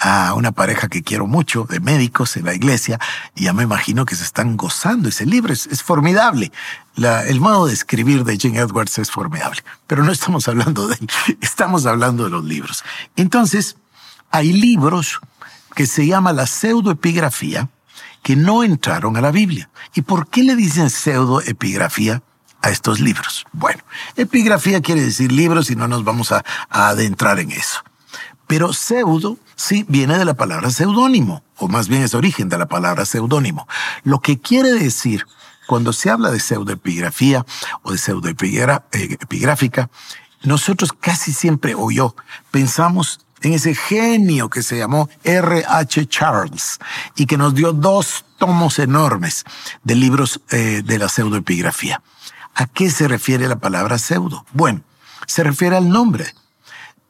a 0.00 0.34
una 0.34 0.50
pareja 0.50 0.88
que 0.88 1.04
quiero 1.04 1.28
mucho, 1.28 1.68
de 1.70 1.78
médicos 1.78 2.36
en 2.36 2.46
la 2.46 2.54
iglesia, 2.54 2.98
y 3.36 3.44
ya 3.44 3.52
me 3.52 3.62
imagino 3.62 4.04
que 4.04 4.16
se 4.16 4.24
están 4.24 4.56
gozando 4.56 5.08
ese 5.08 5.24
libro. 5.24 5.52
Es, 5.52 5.80
formidable. 5.80 6.50
el 6.96 7.40
modo 7.40 7.68
de 7.68 7.74
escribir 7.74 8.24
de 8.24 8.36
Jane 8.40 8.58
Edwards 8.58 8.98
es 8.98 9.08
formidable. 9.12 9.62
Pero 9.86 10.02
no 10.02 10.10
estamos 10.10 10.48
hablando 10.48 10.88
de 10.88 10.96
él, 10.96 11.08
estamos 11.40 11.86
hablando 11.86 12.24
de 12.24 12.30
los 12.30 12.44
libros. 12.44 12.82
Entonces, 13.14 13.76
hay 14.32 14.52
libros 14.52 15.20
que 15.76 15.86
se 15.86 16.08
llama 16.08 16.32
la 16.32 16.48
pseudoepigrafía 16.48 17.68
que 18.22 18.36
no 18.36 18.62
entraron 18.62 19.16
a 19.16 19.20
la 19.20 19.30
Biblia. 19.30 19.70
¿Y 19.94 20.02
por 20.02 20.28
qué 20.28 20.42
le 20.42 20.56
dicen 20.56 20.90
pseudoepigrafía? 20.90 22.22
a 22.62 22.68
estos 22.68 23.00
libros. 23.00 23.46
Bueno, 23.52 23.82
epigrafía 24.16 24.82
quiere 24.82 25.02
decir 25.02 25.32
libros 25.32 25.70
y 25.70 25.76
no 25.76 25.88
nos 25.88 26.04
vamos 26.04 26.30
a 26.30 26.44
adentrar 26.68 27.38
en 27.38 27.52
eso. 27.52 27.80
Pero 28.46 28.72
pseudo 28.72 29.38
sí 29.56 29.84
viene 29.88 30.18
de 30.18 30.24
la 30.24 30.34
palabra 30.34 30.70
seudónimo, 30.70 31.42
o 31.56 31.68
más 31.68 31.88
bien 31.88 32.02
es 32.02 32.14
origen 32.14 32.48
de 32.48 32.58
la 32.58 32.66
palabra 32.66 33.04
seudónimo. 33.04 33.68
Lo 34.02 34.20
que 34.20 34.40
quiere 34.40 34.72
decir 34.72 35.24
cuando 35.66 35.92
se 35.92 36.10
habla 36.10 36.32
de 36.32 36.40
pseudoepigrafía 36.40 37.46
o 37.82 37.92
de 37.92 37.98
pseudoepigráfica, 37.98 39.88
nosotros 40.42 40.92
casi 40.92 41.32
siempre, 41.32 41.74
o 41.76 41.92
yo, 41.92 42.16
pensamos 42.50 43.20
en 43.42 43.52
ese 43.52 43.74
genio 43.74 44.48
que 44.50 44.62
se 44.62 44.78
llamó 44.78 45.08
R.H. 45.24 46.06
Charles 46.06 46.78
y 47.16 47.26
que 47.26 47.36
nos 47.36 47.54
dio 47.54 47.72
dos 47.72 48.24
tomos 48.38 48.78
enormes 48.78 49.44
de 49.84 49.94
libros 49.94 50.40
eh, 50.50 50.82
de 50.84 50.98
la 50.98 51.08
pseudoepigrafía. 51.08 52.02
¿A 52.54 52.66
qué 52.66 52.90
se 52.90 53.08
refiere 53.08 53.48
la 53.48 53.56
palabra 53.56 53.98
pseudo? 53.98 54.44
Bueno, 54.52 54.82
se 55.26 55.44
refiere 55.44 55.76
al 55.76 55.88
nombre. 55.88 56.26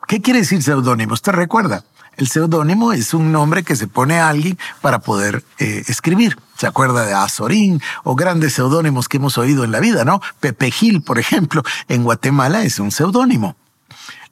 ¿Qué 0.07 0.21
quiere 0.21 0.41
decir 0.41 0.63
seudónimo? 0.63 1.15
¿Usted 1.15 1.33
recuerda? 1.33 1.85
El 2.17 2.29
seudónimo 2.29 2.93
es 2.93 3.15
un 3.15 3.33
nombre 3.33 3.63
que 3.63 3.77
se 3.77 3.87
pone 3.87 4.19
a 4.19 4.29
alguien 4.29 4.59
para 4.81 4.99
poder 4.99 5.45
eh, 5.59 5.85
escribir. 5.87 6.37
¿Se 6.57 6.67
acuerda 6.67 7.07
de 7.07 7.15
Azorín 7.15 7.81
o 8.05 8.15
grandes 8.15 8.53
seudónimos 8.53 9.09
que 9.09 9.17
hemos 9.17 9.39
oído 9.39 9.65
en 9.65 9.73
la 9.73 9.81
vida, 9.81 10.05
no? 10.05 10.21
Pepe 10.41 10.71
Gil, 10.71 11.01
por 11.01 11.19
ejemplo, 11.19 11.63
en 11.89 12.05
Guatemala 12.05 12.63
es 12.63 12.79
un 12.79 12.91
seudónimo. 12.91 13.57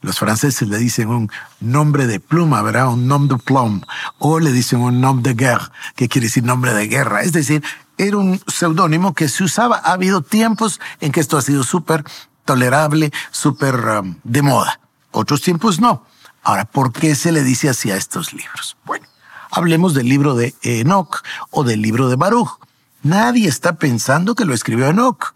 Los 0.00 0.18
franceses 0.18 0.68
le 0.68 0.78
dicen 0.78 1.08
un 1.08 1.30
nombre 1.60 2.06
de 2.06 2.20
pluma, 2.20 2.62
¿verdad? 2.62 2.88
Un 2.88 3.08
nom 3.08 3.26
de 3.26 3.36
plume. 3.36 3.82
O 4.18 4.38
le 4.38 4.52
dicen 4.52 4.80
un 4.80 5.00
nom 5.00 5.22
de 5.22 5.34
guerre, 5.34 5.70
que 5.96 6.08
quiere 6.08 6.28
decir 6.28 6.44
nombre 6.44 6.72
de 6.72 6.86
guerra. 6.86 7.22
Es 7.22 7.32
decir, 7.32 7.64
era 7.96 8.16
un 8.16 8.40
seudónimo 8.46 9.12
que 9.12 9.28
se 9.28 9.42
usaba. 9.42 9.80
Ha 9.84 9.92
habido 9.92 10.22
tiempos 10.22 10.80
en 11.00 11.10
que 11.10 11.20
esto 11.20 11.36
ha 11.36 11.42
sido 11.42 11.64
súper 11.64 12.04
tolerable, 12.44 13.12
súper 13.32 13.74
um, 13.74 14.14
de 14.22 14.42
moda. 14.42 14.80
Otros 15.10 15.42
tiempos 15.42 15.80
no. 15.80 16.06
Ahora, 16.44 16.64
¿por 16.64 16.92
qué 16.92 17.14
se 17.14 17.32
le 17.32 17.42
dice 17.42 17.68
así 17.68 17.90
a 17.90 17.96
estos 17.96 18.32
libros? 18.32 18.76
Bueno, 18.86 19.06
hablemos 19.50 19.94
del 19.94 20.08
libro 20.08 20.34
de 20.34 20.54
Enoch 20.62 21.22
o 21.50 21.64
del 21.64 21.82
libro 21.82 22.08
de 22.08 22.16
Baruch. 22.16 22.60
Nadie 23.02 23.48
está 23.48 23.74
pensando 23.74 24.34
que 24.34 24.44
lo 24.44 24.54
escribió 24.54 24.88
Enoch. 24.88 25.34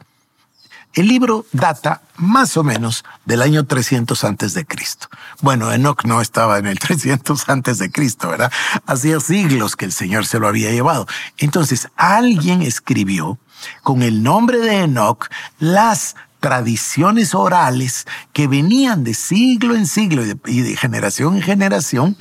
El 0.94 1.08
libro 1.08 1.46
data 1.52 2.02
más 2.16 2.56
o 2.58 2.64
menos 2.64 3.02
del 3.24 3.40
año 3.40 3.64
300 3.64 4.24
antes 4.24 4.52
de 4.52 4.66
Cristo. 4.66 5.08
Bueno, 5.40 5.72
Enoch 5.72 6.04
no 6.04 6.20
estaba 6.20 6.58
en 6.58 6.66
el 6.66 6.78
300 6.80 7.48
antes 7.48 7.78
de 7.78 7.90
Cristo, 7.90 8.28
¿verdad? 8.28 8.52
Hacía 8.86 9.18
siglos 9.20 9.74
que 9.74 9.86
el 9.86 9.92
Señor 9.92 10.26
se 10.26 10.38
lo 10.38 10.48
había 10.48 10.70
llevado. 10.70 11.06
Entonces, 11.38 11.88
alguien 11.96 12.60
escribió 12.60 13.38
con 13.82 14.02
el 14.02 14.22
nombre 14.22 14.58
de 14.58 14.82
Enoch 14.82 15.28
las 15.58 16.14
tradiciones 16.40 17.34
orales 17.34 18.04
que 18.32 18.48
venían 18.48 19.04
de 19.04 19.14
siglo 19.14 19.74
en 19.76 19.86
siglo 19.86 20.24
y 20.44 20.60
de, 20.60 20.76
generación 20.76 21.36
en 21.36 21.42
generación 21.42 22.16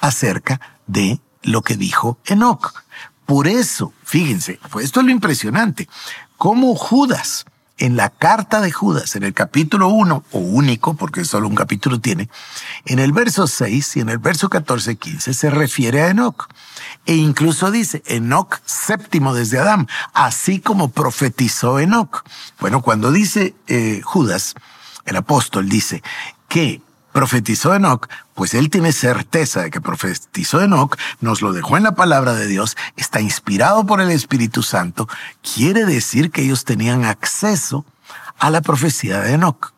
acerca 0.00 0.60
de 0.86 1.20
lo 1.42 1.62
que 1.62 1.76
dijo 1.76 2.18
Enoch. 2.24 2.72
Por 3.26 3.48
eso, 3.48 3.92
fíjense, 4.04 4.60
esto 4.80 5.00
es 5.00 5.06
lo 5.06 5.10
impresionante, 5.10 5.88
cómo 6.38 6.76
Judas, 6.76 7.44
en 7.78 7.96
la 7.96 8.10
carta 8.10 8.60
de 8.60 8.72
Judas, 8.72 9.16
en 9.16 9.22
el 9.22 9.34
capítulo 9.34 9.88
1, 9.88 10.24
o 10.32 10.38
único, 10.38 10.94
porque 10.94 11.24
solo 11.24 11.48
un 11.48 11.54
capítulo 11.54 12.00
tiene, 12.00 12.28
en 12.86 12.98
el 12.98 13.12
verso 13.12 13.46
6 13.46 13.96
y 13.96 14.00
en 14.00 14.08
el 14.08 14.18
verso 14.18 14.48
14 14.48 14.96
15 14.96 15.34
se 15.34 15.50
refiere 15.50 16.02
a 16.02 16.08
Enoch. 16.08 16.48
E 17.04 17.14
incluso 17.14 17.70
dice, 17.70 18.02
Enoch 18.06 18.60
séptimo 18.64 19.34
desde 19.34 19.58
Adán, 19.58 19.88
así 20.14 20.60
como 20.60 20.90
profetizó 20.90 21.78
Enoch. 21.78 22.24
Bueno, 22.60 22.80
cuando 22.80 23.12
dice 23.12 23.54
eh, 23.66 24.00
Judas, 24.02 24.54
el 25.04 25.16
apóstol 25.16 25.68
dice 25.68 26.02
que 26.48 26.80
profetizó 27.16 27.74
Enoch, 27.74 28.08
pues 28.34 28.52
él 28.52 28.68
tiene 28.68 28.92
certeza 28.92 29.62
de 29.62 29.70
que 29.70 29.80
profetizó 29.80 30.60
Enoch, 30.60 30.98
nos 31.22 31.40
lo 31.40 31.54
dejó 31.54 31.78
en 31.78 31.84
la 31.84 31.94
palabra 31.94 32.34
de 32.34 32.46
Dios, 32.46 32.76
está 32.94 33.22
inspirado 33.22 33.86
por 33.86 34.02
el 34.02 34.10
Espíritu 34.10 34.62
Santo, 34.62 35.08
quiere 35.40 35.86
decir 35.86 36.30
que 36.30 36.42
ellos 36.42 36.66
tenían 36.66 37.06
acceso 37.06 37.86
a 38.38 38.50
la 38.50 38.60
profecía 38.60 39.20
de 39.20 39.32
Enoch. 39.32 39.72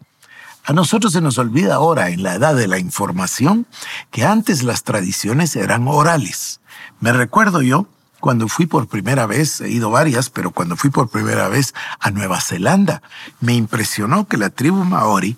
A 0.64 0.72
nosotros 0.72 1.12
se 1.12 1.20
nos 1.20 1.38
olvida 1.38 1.76
ahora, 1.76 2.10
en 2.10 2.24
la 2.24 2.34
edad 2.34 2.56
de 2.56 2.66
la 2.66 2.80
información, 2.80 3.68
que 4.10 4.24
antes 4.24 4.64
las 4.64 4.82
tradiciones 4.82 5.54
eran 5.54 5.86
orales. 5.86 6.58
Me 6.98 7.12
recuerdo 7.12 7.62
yo 7.62 7.86
cuando 8.18 8.48
fui 8.48 8.66
por 8.66 8.88
primera 8.88 9.26
vez, 9.26 9.60
he 9.60 9.70
ido 9.70 9.90
varias, 9.90 10.28
pero 10.28 10.50
cuando 10.50 10.74
fui 10.74 10.90
por 10.90 11.08
primera 11.08 11.46
vez 11.46 11.72
a 12.00 12.10
Nueva 12.10 12.40
Zelanda, 12.40 13.00
me 13.38 13.54
impresionó 13.54 14.26
que 14.26 14.38
la 14.38 14.50
tribu 14.50 14.82
maori 14.82 15.36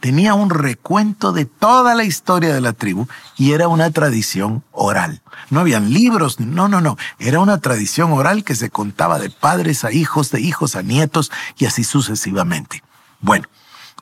tenía 0.00 0.34
un 0.34 0.50
recuento 0.50 1.32
de 1.32 1.44
toda 1.44 1.94
la 1.94 2.04
historia 2.04 2.52
de 2.52 2.60
la 2.60 2.72
tribu 2.72 3.06
y 3.36 3.52
era 3.52 3.68
una 3.68 3.90
tradición 3.90 4.64
oral. 4.72 5.22
No 5.50 5.60
habían 5.60 5.92
libros, 5.92 6.40
no, 6.40 6.68
no, 6.68 6.80
no, 6.80 6.96
era 7.18 7.38
una 7.40 7.58
tradición 7.58 8.12
oral 8.12 8.42
que 8.42 8.56
se 8.56 8.70
contaba 8.70 9.18
de 9.18 9.30
padres 9.30 9.84
a 9.84 9.92
hijos, 9.92 10.30
de 10.30 10.40
hijos 10.40 10.74
a 10.74 10.82
nietos 10.82 11.30
y 11.58 11.66
así 11.66 11.84
sucesivamente. 11.84 12.82
Bueno, 13.20 13.46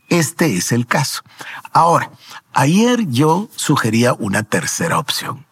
este 0.08 0.56
es 0.56 0.72
el 0.72 0.86
caso. 0.86 1.22
Ahora, 1.72 2.10
ayer 2.52 3.08
yo 3.08 3.48
sugería 3.54 4.14
una 4.14 4.42
tercera 4.44 4.98
opción. 4.98 5.44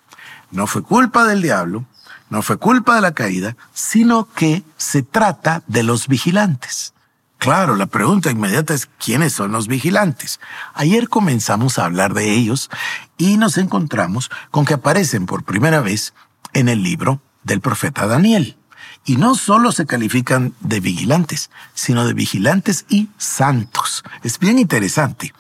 No 0.51 0.67
fue 0.67 0.83
culpa 0.83 1.25
del 1.25 1.43
diablo, 1.43 1.85
no 2.31 2.43
fue 2.43 2.57
culpa 2.57 2.95
de 2.95 3.01
la 3.01 3.13
caída, 3.13 3.57
sino 3.75 4.33
que 4.33 4.63
se 4.77 5.03
trata 5.03 5.63
de 5.67 5.83
los 5.83 6.09
vigilantes. 6.09 6.95
Claro, 7.39 7.77
la 7.77 7.87
pregunta 7.87 8.31
inmediata 8.31 8.75
es 8.75 8.89
¿quiénes 8.99 9.33
son 9.33 9.53
los 9.53 9.69
vigilantes? 9.69 10.41
Ayer 10.75 11.09
comenzamos 11.09 11.79
a 11.79 11.85
hablar 11.85 12.15
de 12.15 12.33
ellos 12.33 12.71
y 13.19 13.37
nos 13.37 13.59
encontramos 13.59 14.31
con 14.51 14.65
que 14.65 14.75
aparecen 14.75 15.27
por 15.27 15.45
primera 15.45 15.81
vez 15.81 16.15
en 16.55 16.69
el 16.69 16.83
libro 16.83 17.21
del 17.45 17.61
profeta 17.61 18.07
Daniel. 18.07 18.57
Y 19.05 19.19
no 19.19 19.37
solo 19.37 19.71
se 19.71 19.87
califican 19.87 20.55
de 20.61 20.81
vigilantes, 20.81 21.51
sino 21.75 22.05
de 22.07 22.15
vigilantes 22.15 22.87
y 22.89 23.09
santos. 23.19 24.03
Es 24.25 24.41
bien 24.41 24.59
interesante. 24.59 25.33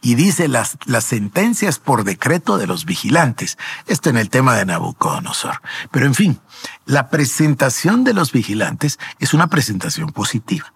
Y 0.00 0.16
dice 0.16 0.48
las, 0.48 0.76
las 0.86 1.04
sentencias 1.04 1.78
por 1.78 2.02
decreto 2.02 2.58
de 2.58 2.66
los 2.66 2.84
vigilantes. 2.84 3.58
Esto 3.86 4.10
en 4.10 4.16
el 4.16 4.28
tema 4.28 4.56
de 4.56 4.64
Nabucodonosor. 4.64 5.60
Pero 5.92 6.06
en 6.06 6.14
fin, 6.16 6.40
la 6.84 7.10
presentación 7.10 8.02
de 8.02 8.14
los 8.14 8.32
vigilantes 8.32 8.98
es 9.20 9.34
una 9.34 9.46
presentación 9.46 10.10
positiva. 10.10 10.72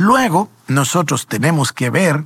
Luego, 0.00 0.48
nosotros 0.66 1.26
tenemos 1.26 1.74
que 1.74 1.90
ver 1.90 2.24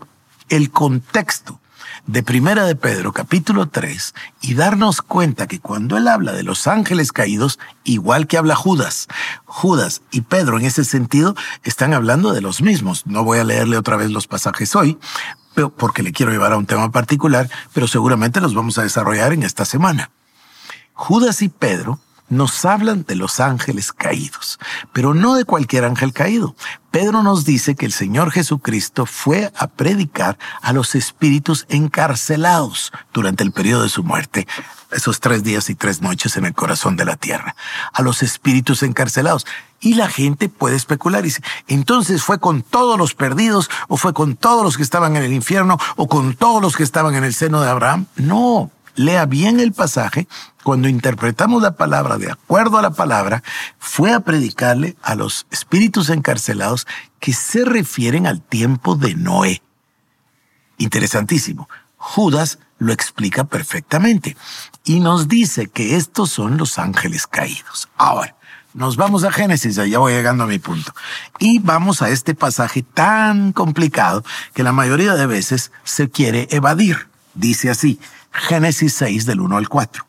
el 0.49 0.71
contexto 0.71 1.59
de 2.07 2.23
Primera 2.23 2.67
de 2.67 2.77
Pedro, 2.77 3.13
capítulo 3.13 3.69
3, 3.69 4.15
y 4.43 4.55
darnos 4.55 5.03
cuenta 5.03 5.49
que 5.49 5.59
cuando 5.59 5.97
él 5.97 6.07
habla 6.07 6.35
de 6.35 6.45
los 6.45 6.69
ángeles 6.69 7.11
caídos, 7.11 7.59
igual 7.83 8.29
que 8.29 8.39
habla 8.39 8.55
Judas, 8.55 9.09
Judas 9.45 10.03
y 10.13 10.21
Pedro 10.21 10.61
en 10.61 10.67
ese 10.67 10.85
sentido 10.85 11.35
están 11.65 11.95
hablando 11.95 12.33
de 12.33 12.43
los 12.43 12.63
mismos. 12.63 13.09
No 13.09 13.25
voy 13.25 13.41
a 13.41 13.45
leerle 13.45 13.77
otra 13.77 13.97
vez 13.97 14.13
los 14.13 14.29
pasajes 14.29 14.77
hoy, 14.77 14.97
porque 15.77 16.05
le 16.05 16.13
quiero 16.13 16.31
llevar 16.31 16.53
a 16.53 16.59
un 16.59 16.67
tema 16.67 16.93
particular, 16.93 17.51
pero 17.73 17.89
seguramente 17.89 18.41
los 18.41 18.55
vamos 18.55 18.79
a 18.79 18.85
desarrollar 18.85 19.33
en 19.33 19.43
esta 19.43 19.65
semana. 19.65 20.13
Judas 20.93 21.43
y 21.43 21.49
Pedro 21.49 21.99
nos 22.29 22.65
hablan 22.65 23.05
de 23.05 23.17
los 23.17 23.41
ángeles 23.41 23.93
caídos, 23.93 24.59
pero 24.93 25.15
no 25.15 25.35
de 25.35 25.45
cualquier 25.45 25.85
ángel 25.85 26.13
caído. 26.13 26.55
Pedro 26.91 27.23
nos 27.23 27.45
dice 27.45 27.75
que 27.75 27.87
el 27.87 27.93
Señor 27.93 28.31
Jesucristo 28.31 29.05
fue 29.05 29.53
a 29.57 29.67
predicar 29.67 30.39
a 30.63 30.73
los 30.73 30.95
espíritus 30.95 31.67
encarcelados 31.69 32.93
durante 33.13 33.43
el 33.43 33.53
periodo 33.53 33.83
de 33.83 33.89
su 33.89 34.05
muerte, 34.05 34.47
esos 34.93 35.21
tres 35.21 35.43
días 35.43 35.69
y 35.71 35.75
tres 35.75 36.01
noches 36.03 36.37
en 36.37 36.45
el 36.45 36.55
corazón 36.55 36.97
de 36.97 37.05
la 37.05 37.17
tierra, 37.17 37.57
a 37.93 38.03
los 38.03 38.23
espíritus 38.23 38.83
encarcelados. 38.83 39.45
Y 39.81 39.95
la 39.95 40.09
gente 40.09 40.49
puede 40.49 40.77
especular 40.77 41.21
y 41.21 41.25
dice, 41.25 41.43
entonces 41.67 42.23
fue 42.23 42.39
con 42.39 42.63
todos 42.63 42.97
los 42.97 43.15
perdidos 43.15 43.69
o 43.89 43.97
fue 43.97 44.15
con 44.15 44.37
todos 44.37 44.63
los 44.63 44.77
que 44.77 44.83
estaban 44.83 45.17
en 45.17 45.25
el 45.25 45.33
infierno 45.33 45.79
o 45.97 46.09
con 46.09 46.35
todos 46.37 46.63
los 46.63 46.77
que 46.77 46.85
estaban 46.85 47.15
en 47.17 47.25
el 47.25 47.35
seno 47.35 47.61
de 47.61 47.71
Abraham. 47.71 48.07
No, 48.17 48.71
lea 48.95 49.27
bien 49.27 49.61
el 49.61 49.73
pasaje, 49.73 50.29
cuando 50.63 50.89
interpretamos 50.89 51.63
la 51.63 51.77
palabra 51.77 52.19
de 52.19 52.31
acuerdo 52.31 52.79
a 52.79 52.83
la 52.83 52.91
palabra, 52.91 53.43
fue 53.79 54.13
a 54.13 54.21
predicarle 54.21 54.97
a 55.03 55.15
los 55.15 55.47
espíritus 55.51 56.11
encarcelados 56.11 56.87
que 57.21 57.33
se 57.33 57.65
refieren 57.65 58.27
al 58.27 58.41
tiempo 58.41 58.97
de 58.97 59.15
Noé. 59.15 59.63
Interesantísimo. 60.79 61.69
Judas 61.97 62.59
lo 62.79 62.93
explica 62.93 63.45
perfectamente 63.45 64.37
y 64.85 65.01
nos 65.01 65.29
dice 65.29 65.69
que 65.69 65.97
estos 65.97 66.31
son 66.31 66.59
los 66.59 66.79
ángeles 66.79 67.27
caídos. 67.27 67.89
Ahora, 67.97 68.37
nos 68.75 68.97
vamos 68.97 69.23
a 69.23 69.31
Génesis, 69.31 69.77
ya 69.77 69.99
voy 70.01 70.13
llegando 70.13 70.45
a 70.45 70.49
mi 70.49 70.59
punto. 70.59 70.93
Y 71.39 71.61
vamos 71.61 72.03
a 72.03 72.11
este 72.11 72.35
pasaje 72.35 72.83
tan 72.83 73.53
complicado 73.53 74.25
que 74.53 74.65
la 74.65 74.73
mayoría 74.73 75.15
de 75.15 75.27
veces 75.27 75.71
se 75.85 76.11
quiere 76.11 76.49
evadir. 76.51 77.09
Dice 77.35 77.71
así, 77.71 78.01
Génesis 78.35 78.93
6 78.95 79.27
del 79.27 79.41
1 79.41 79.57
al 79.57 79.69
4. 79.69 80.05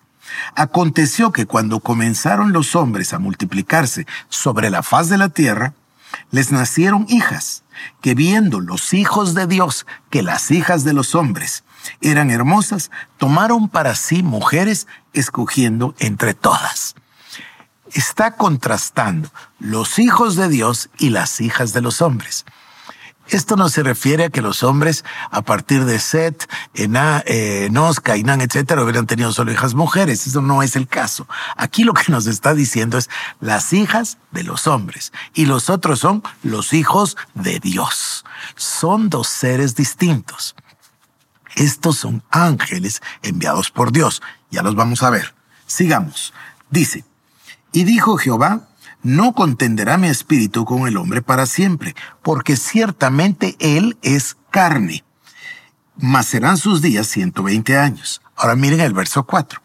Aconteció 0.55 1.31
que 1.31 1.45
cuando 1.45 1.79
comenzaron 1.79 2.51
los 2.51 2.75
hombres 2.75 3.13
a 3.13 3.19
multiplicarse 3.19 4.07
sobre 4.29 4.69
la 4.69 4.83
faz 4.83 5.09
de 5.09 5.17
la 5.17 5.29
tierra, 5.29 5.73
les 6.31 6.51
nacieron 6.51 7.05
hijas, 7.07 7.63
que 8.01 8.15
viendo 8.15 8.59
los 8.59 8.93
hijos 8.93 9.35
de 9.35 9.47
Dios 9.47 9.85
que 10.09 10.23
las 10.23 10.49
hijas 10.51 10.83
de 10.83 10.93
los 10.93 11.13
hombres 11.13 11.63
eran 12.01 12.31
hermosas, 12.31 12.89
tomaron 13.17 13.69
para 13.69 13.95
sí 13.95 14.23
mujeres 14.23 14.87
escogiendo 15.13 15.93
entre 15.99 16.33
todas. 16.33 16.95
Está 17.93 18.31
contrastando 18.31 19.29
los 19.59 19.99
hijos 19.99 20.35
de 20.35 20.49
Dios 20.49 20.89
y 20.97 21.11
las 21.11 21.39
hijas 21.41 21.73
de 21.73 21.81
los 21.81 22.01
hombres. 22.01 22.43
Esto 23.29 23.55
no 23.55 23.69
se 23.69 23.81
refiere 23.81 24.25
a 24.25 24.29
que 24.29 24.41
los 24.41 24.63
hombres, 24.63 25.03
a 25.31 25.41
partir 25.41 25.85
de 25.85 25.99
Set, 25.99 26.47
Ena, 26.73 27.23
eh, 27.25 27.69
Nos, 27.71 27.99
Cainán, 27.99 28.41
etcétera, 28.41 28.83
hubieran 28.83 29.07
tenido 29.07 29.31
solo 29.31 29.51
hijas 29.51 29.73
mujeres. 29.73 30.27
Eso 30.27 30.41
no 30.41 30.61
es 30.61 30.75
el 30.75 30.87
caso. 30.87 31.27
Aquí 31.57 31.83
lo 31.83 31.93
que 31.93 32.11
nos 32.11 32.27
está 32.27 32.53
diciendo 32.53 32.97
es 32.97 33.09
las 33.39 33.73
hijas 33.73 34.19
de 34.31 34.43
los 34.43 34.67
hombres 34.67 35.11
y 35.33 35.45
los 35.45 35.69
otros 35.69 35.99
son 35.99 36.23
los 36.43 36.73
hijos 36.73 37.17
de 37.33 37.59
Dios. 37.59 38.25
Son 38.55 39.09
dos 39.09 39.27
seres 39.27 39.75
distintos. 39.75 40.55
Estos 41.55 41.97
son 41.97 42.21
ángeles 42.29 43.01
enviados 43.23 43.71
por 43.71 43.91
Dios. 43.91 44.21
Ya 44.51 44.61
los 44.61 44.75
vamos 44.75 45.01
a 45.03 45.09
ver. 45.09 45.33
Sigamos. 45.65 46.33
Dice, 46.69 47.05
y 47.71 47.83
dijo 47.85 48.17
Jehová, 48.17 48.67
no 49.05 49.33
contenderá 49.33 49.99
mi 49.99 50.07
espíritu 50.07 50.65
con 50.65 50.87
el 50.87 50.97
hombre 50.97 51.21
para 51.21 51.45
siempre, 51.45 51.95
porque 52.23 52.57
ciertamente 52.57 53.55
él 53.59 53.97
es 54.01 54.35
carne. 54.49 55.03
Mas 55.95 56.25
serán 56.25 56.57
sus 56.57 56.81
días 56.81 57.05
120 57.07 57.77
años. 57.77 58.23
Ahora 58.35 58.55
miren 58.55 58.81
el 58.81 58.93
verso 58.93 59.23
4. 59.23 59.61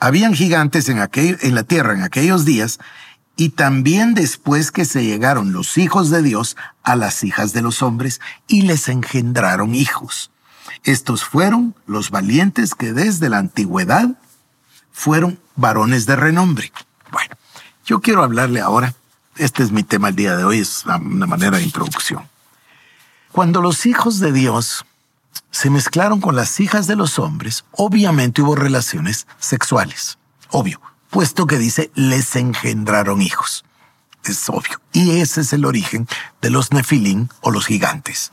Habían 0.00 0.32
gigantes 0.32 0.88
en, 0.88 1.00
aquel, 1.00 1.38
en 1.42 1.54
la 1.54 1.64
tierra 1.64 1.92
en 1.92 2.02
aquellos 2.02 2.46
días, 2.46 2.78
y 3.36 3.50
también 3.50 4.14
después 4.14 4.72
que 4.72 4.86
se 4.86 5.04
llegaron 5.04 5.52
los 5.52 5.76
hijos 5.76 6.08
de 6.08 6.22
Dios 6.22 6.56
a 6.82 6.96
las 6.96 7.22
hijas 7.24 7.52
de 7.52 7.60
los 7.60 7.82
hombres, 7.82 8.22
y 8.46 8.62
les 8.62 8.88
engendraron 8.88 9.74
hijos. 9.74 10.30
Estos 10.82 11.24
fueron 11.24 11.74
los 11.86 12.10
valientes 12.10 12.74
que 12.74 12.94
desde 12.94 13.28
la 13.28 13.36
antigüedad 13.36 14.18
fueron 14.92 15.38
varones 15.56 16.06
de 16.06 16.16
renombre. 16.16 16.72
Bueno, 17.12 17.36
yo 17.88 18.00
quiero 18.02 18.22
hablarle 18.22 18.60
ahora, 18.60 18.94
este 19.36 19.62
es 19.62 19.72
mi 19.72 19.82
tema 19.82 20.10
el 20.10 20.14
día 20.14 20.36
de 20.36 20.44
hoy, 20.44 20.58
es 20.58 20.84
una 20.84 21.26
manera 21.26 21.56
de 21.56 21.62
introducción. 21.62 22.28
Cuando 23.32 23.62
los 23.62 23.86
hijos 23.86 24.20
de 24.20 24.30
Dios 24.30 24.84
se 25.50 25.70
mezclaron 25.70 26.20
con 26.20 26.36
las 26.36 26.60
hijas 26.60 26.86
de 26.86 26.96
los 26.96 27.18
hombres, 27.18 27.64
obviamente 27.72 28.42
hubo 28.42 28.54
relaciones 28.54 29.26
sexuales, 29.38 30.18
obvio, 30.50 30.82
puesto 31.08 31.46
que 31.46 31.56
dice 31.56 31.90
les 31.94 32.36
engendraron 32.36 33.22
hijos. 33.22 33.64
Es 34.22 34.50
obvio. 34.50 34.82
Y 34.92 35.20
ese 35.20 35.40
es 35.40 35.54
el 35.54 35.64
origen 35.64 36.06
de 36.42 36.50
los 36.50 36.72
nefilín 36.72 37.30
o 37.40 37.50
los 37.50 37.64
gigantes. 37.64 38.32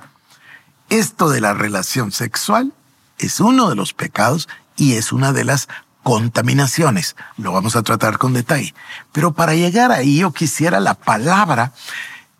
Esto 0.89 1.29
de 1.29 1.39
la 1.39 1.53
relación 1.53 2.11
sexual 2.11 2.73
es 3.19 3.39
uno 3.39 3.69
de 3.69 3.75
los 3.75 3.93
pecados 3.93 4.49
y 4.75 4.95
es 4.95 5.13
una 5.13 5.31
de 5.31 5.45
las 5.45 5.69
contaminaciones. 6.05 7.15
Lo 7.35 7.51
vamos 7.51 7.75
a 7.75 7.81
tratar 7.81 8.19
con 8.19 8.33
detalle. 8.33 8.75
Pero 9.11 9.33
para 9.33 9.55
llegar 9.55 9.91
ahí 9.91 10.19
yo 10.19 10.31
quisiera 10.31 10.79
la 10.79 10.93
palabra 10.93 11.73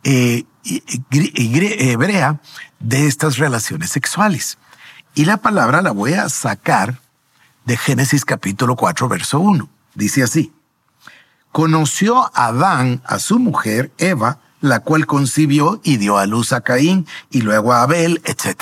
eh, 0.03 0.45
hebrea 1.09 2.39
de 2.79 3.07
estas 3.07 3.39
relaciones 3.39 3.89
sexuales. 3.89 4.59
Y 5.15 5.25
la 5.25 5.37
palabra 5.37 5.81
la 5.81 5.93
voy 5.93 6.13
a 6.13 6.29
sacar 6.29 6.99
de 7.65 7.75
Génesis 7.75 8.23
capítulo 8.23 8.75
4, 8.75 9.09
verso 9.09 9.39
1. 9.39 9.67
Dice 9.95 10.21
así. 10.21 10.53
Conoció 11.51 12.29
Adán 12.35 13.01
a 13.03 13.17
su 13.17 13.39
mujer 13.39 13.91
Eva, 13.97 14.41
la 14.61 14.81
cual 14.81 15.07
concibió 15.07 15.81
y 15.83 15.97
dio 15.97 16.19
a 16.19 16.27
luz 16.27 16.53
a 16.53 16.61
Caín 16.61 17.07
y 17.31 17.41
luego 17.41 17.73
a 17.73 17.81
Abel, 17.81 18.21
etc. 18.25 18.61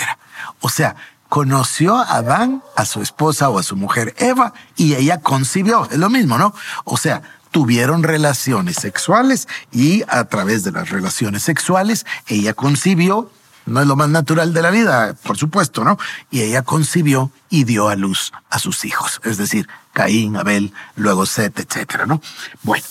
O 0.61 0.69
sea, 0.69 0.95
conoció 1.33 1.95
a 1.95 2.17
Adán, 2.17 2.61
a 2.75 2.85
su 2.85 3.01
esposa 3.01 3.49
o 3.49 3.57
a 3.57 3.63
su 3.63 3.75
mujer 3.75 4.13
Eva, 4.19 4.53
y 4.77 4.93
ella 4.93 5.19
concibió. 5.19 5.89
Es 5.89 5.97
lo 5.97 6.11
mismo, 6.11 6.37
¿no? 6.37 6.53
O 6.83 6.95
sea, 6.95 7.23
tuvieron 7.49 8.03
relaciones 8.03 8.75
sexuales 8.75 9.47
y 9.71 10.03
a 10.09 10.25
través 10.25 10.63
de 10.63 10.71
las 10.71 10.91
relaciones 10.91 11.41
sexuales 11.41 12.05
ella 12.27 12.53
concibió, 12.53 13.31
no 13.65 13.81
es 13.81 13.87
lo 13.87 13.95
más 13.95 14.09
natural 14.09 14.53
de 14.53 14.61
la 14.61 14.69
vida, 14.69 15.15
por 15.23 15.35
supuesto, 15.35 15.83
¿no? 15.83 15.97
Y 16.29 16.41
ella 16.41 16.61
concibió 16.61 17.31
y 17.49 17.63
dio 17.63 17.89
a 17.89 17.95
luz 17.95 18.31
a 18.51 18.59
sus 18.59 18.85
hijos, 18.85 19.19
es 19.23 19.37
decir, 19.37 19.67
Caín, 19.91 20.37
Abel, 20.37 20.71
luego 20.97 21.25
Set, 21.25 21.59
etcétera, 21.59 22.05
¿no? 22.05 22.21
Bueno, 22.61 22.85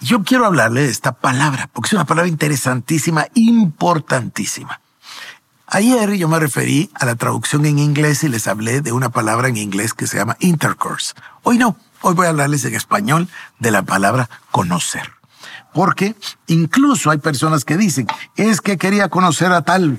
yo 0.00 0.22
quiero 0.22 0.46
hablarle 0.46 0.82
de 0.82 0.90
esta 0.90 1.10
palabra, 1.10 1.68
porque 1.72 1.88
es 1.88 1.94
una 1.94 2.06
palabra 2.06 2.28
interesantísima, 2.28 3.26
importantísima. 3.34 4.80
Ayer 5.70 6.14
yo 6.14 6.28
me 6.28 6.38
referí 6.38 6.90
a 6.94 7.04
la 7.04 7.14
traducción 7.14 7.66
en 7.66 7.78
inglés 7.78 8.24
y 8.24 8.28
les 8.28 8.48
hablé 8.48 8.80
de 8.80 8.92
una 8.92 9.10
palabra 9.10 9.48
en 9.48 9.58
inglés 9.58 9.92
que 9.92 10.06
se 10.06 10.16
llama 10.16 10.38
intercourse. 10.40 11.12
Hoy 11.42 11.58
no, 11.58 11.76
hoy 12.00 12.14
voy 12.14 12.24
a 12.24 12.30
hablarles 12.30 12.64
en 12.64 12.74
español 12.74 13.28
de 13.58 13.70
la 13.70 13.82
palabra 13.82 14.30
conocer. 14.50 15.12
Porque 15.74 16.16
incluso 16.46 17.10
hay 17.10 17.18
personas 17.18 17.66
que 17.66 17.76
dicen, 17.76 18.06
es 18.36 18.62
que 18.62 18.78
quería 18.78 19.10
conocer 19.10 19.52
a 19.52 19.60
tal 19.60 19.98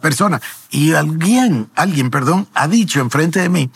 persona. 0.00 0.40
Y 0.70 0.94
alguien, 0.94 1.68
alguien, 1.74 2.10
perdón, 2.10 2.46
ha 2.54 2.68
dicho 2.68 3.00
enfrente 3.00 3.40
de 3.40 3.48
mí, 3.48 3.72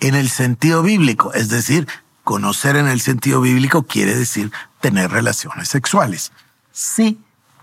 en 0.00 0.14
el 0.14 0.28
sentido 0.28 0.82
bíblico, 0.82 1.32
es 1.32 1.48
decir, 1.48 1.88
conocer 2.22 2.76
en 2.76 2.88
el 2.88 3.00
sentido 3.00 3.40
bíblico 3.40 3.84
quiere 3.84 4.14
decir 4.14 4.52
tener 4.80 5.10
relaciones 5.10 5.68
sexuales. 5.68 6.32
Sí, 6.70 7.18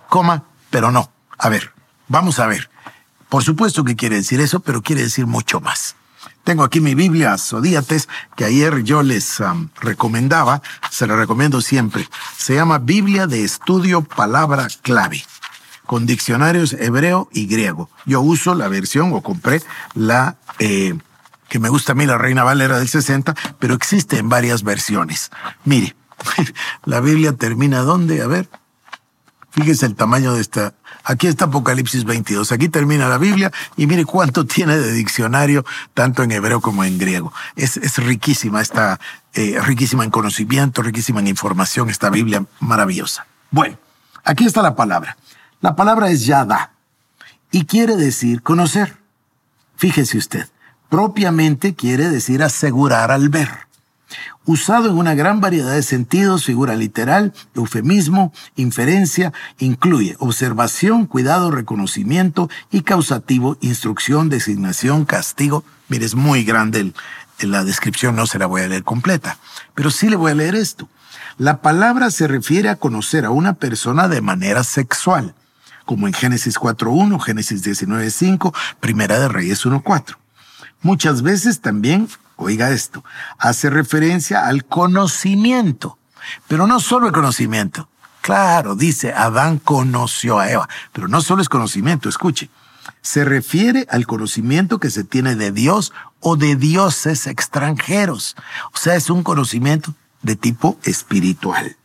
coma, 0.08 0.46
pero 0.72 0.90
no. 0.90 1.12
A 1.38 1.50
ver, 1.50 1.72
vamos 2.08 2.40
a 2.40 2.48
ver. 2.48 2.72
Por 3.30 3.44
supuesto 3.44 3.84
que 3.84 3.96
quiere 3.96 4.18
decir 4.18 4.42
eso, 4.42 4.60
pero 4.60 4.82
quiere 4.82 5.04
decir 5.04 5.28
mucho 5.28 5.62
más. 5.62 5.96
Tengo 6.44 6.64
aquí 6.64 6.82
mi 6.82 6.96
Biblia 6.96 7.38
Zodíates, 7.38 8.10
que 8.36 8.46
ayer 8.46 8.84
yo 8.84 9.04
les 9.04 9.38
recomendaba, 9.82 10.62
se 10.90 11.06
la 11.06 11.16
recomiendo 11.16 11.62
siempre. 11.62 12.10
Se 12.38 12.56
llama 12.56 12.80
Biblia 12.80 13.28
de 13.28 13.44
Estudio 13.44 14.02
Palabra 14.02 14.68
Clave, 14.82 15.24
con 15.86 16.08
diccionarios 16.08 16.74
hebreo 16.74 17.30
y 17.32 17.46
griego. 17.46 17.90
Yo 18.06 18.22
uso 18.22 18.56
la 18.56 18.68
versión 18.68 19.14
o 19.14 19.22
compré 19.22 19.62
la 19.94 20.38
eh, 20.58 20.98
que 21.50 21.60
me 21.60 21.70
gusta 21.70 21.92
a 21.92 21.96
mí, 21.96 22.06
la 22.06 22.18
Reina 22.18 22.44
Valera 22.44 22.80
del 22.80 22.90
60, 22.90 23.36
pero 23.60 23.76
existe 23.76 24.18
en 24.18 24.30
varias 24.30 24.64
versiones. 24.64 25.30
Mire, 25.66 25.96
la 26.86 27.00
Biblia 27.00 27.34
termina 27.34 27.82
¿dónde? 27.82 28.22
A 28.24 28.28
ver, 28.28 28.50
Fíjese 29.52 29.86
el 29.86 29.96
tamaño 29.96 30.34
de 30.34 30.42
esta. 30.42 30.74
Aquí 31.04 31.28
está 31.28 31.46
Apocalipsis 31.46 32.04
22. 32.04 32.52
Aquí 32.52 32.70
termina 32.70 33.08
la 33.08 33.18
Biblia 33.18 33.52
y 33.78 33.88
mire 33.88 34.06
cuánto 34.06 34.46
tiene 34.48 34.78
de 34.78 34.92
diccionario, 34.92 35.66
tanto 35.94 36.24
en 36.24 36.32
hebreo 36.32 36.62
como 36.62 36.84
en 36.84 36.98
griego. 36.98 37.34
Es, 37.56 37.78
es 37.78 37.98
riquísima, 37.98 38.62
está 38.62 39.00
eh, 39.34 39.60
riquísima 39.64 40.04
en 40.04 40.12
conocimiento, 40.12 40.82
riquísima 40.82 41.20
en 41.20 41.28
información, 41.28 41.90
esta 41.90 42.10
Biblia 42.10 42.46
maravillosa. 42.60 43.26
Bueno, 43.52 43.78
aquí 44.24 44.46
está 44.46 44.62
la 44.62 44.76
palabra. 44.76 45.18
La 45.62 45.76
palabra 45.76 46.10
es 46.10 46.26
yada 46.26 46.72
y 47.52 47.66
quiere 47.66 47.96
decir 47.96 48.42
conocer. 48.42 48.98
Fíjese 49.76 50.18
usted, 50.18 50.48
propiamente 50.90 51.74
quiere 51.74 52.10
decir 52.10 52.44
asegurar 52.44 53.12
al 53.12 53.30
ver 53.30 53.69
usado 54.46 54.90
en 54.90 54.98
una 54.98 55.14
gran 55.14 55.42
variedad 55.42 55.74
de 55.74 55.84
sentidos, 55.84 56.46
figura 56.46 56.76
literal, 56.76 57.34
eufemismo, 57.56 58.34
inferencia, 58.56 59.34
incluye 59.60 60.16
observación, 60.20 61.06
cuidado, 61.06 61.52
reconocimiento 61.52 62.50
y 62.72 62.82
causativo, 62.82 63.58
instrucción, 63.62 64.30
designación, 64.30 65.06
castigo. 65.06 65.64
Mire, 65.88 66.06
es 66.06 66.16
muy 66.16 66.44
grande 66.44 66.94
la 67.40 67.64
descripción, 67.64 68.16
no 68.16 68.26
se 68.26 68.40
la 68.40 68.48
voy 68.48 68.62
a 68.62 68.68
leer 68.68 68.84
completa, 68.84 69.38
pero 69.76 69.92
sí 69.92 70.10
le 70.10 70.16
voy 70.16 70.32
a 70.32 70.36
leer 70.36 70.56
esto. 70.56 70.90
La 71.38 71.62
palabra 71.62 72.12
se 72.12 72.28
refiere 72.28 72.70
a 72.70 72.76
conocer 72.76 73.26
a 73.26 73.30
una 73.30 73.54
persona 73.54 74.08
de 74.08 74.22
manera 74.22 74.64
sexual, 74.64 75.36
como 75.86 76.08
en 76.08 76.14
Génesis 76.14 76.58
4.1, 76.60 77.20
Génesis 77.22 77.66
19.5, 77.66 78.54
Primera 78.80 79.20
de 79.20 79.30
Reyes 79.30 79.66
1.4. 79.66 80.18
Muchas 80.82 81.22
veces 81.22 81.62
también 81.62 82.10
oiga 82.40 82.72
esto, 82.72 83.04
hace 83.38 83.70
referencia 83.70 84.48
al 84.48 84.66
conocimiento, 84.66 85.98
pero 86.48 86.68
no 86.68 86.80
solo 86.80 87.08
el 87.08 87.14
conocimiento. 87.14 87.90
Claro, 88.22 88.76
dice, 88.76 89.14
Adán 89.14 89.60
conoció 89.60 90.40
a 90.40 90.50
Eva, 90.50 90.70
pero 90.94 91.08
no 91.08 91.22
solo 91.22 91.42
es 91.42 91.50
conocimiento, 91.50 92.10
escuche. 92.10 92.50
Se 93.02 93.24
refiere 93.24 93.88
al 93.90 94.06
conocimiento 94.06 94.80
que 94.80 94.90
se 94.90 95.04
tiene 95.04 95.36
de 95.36 95.52
Dios 95.52 95.94
o 96.20 96.36
de 96.36 96.56
dioses 96.56 97.28
extranjeros. 97.28 98.36
O 98.74 98.78
sea, 98.78 98.96
es 98.96 99.10
un 99.10 99.24
conocimiento 99.24 99.94
de 100.22 100.36
tipo 100.36 100.78
espiritual. 100.84 101.78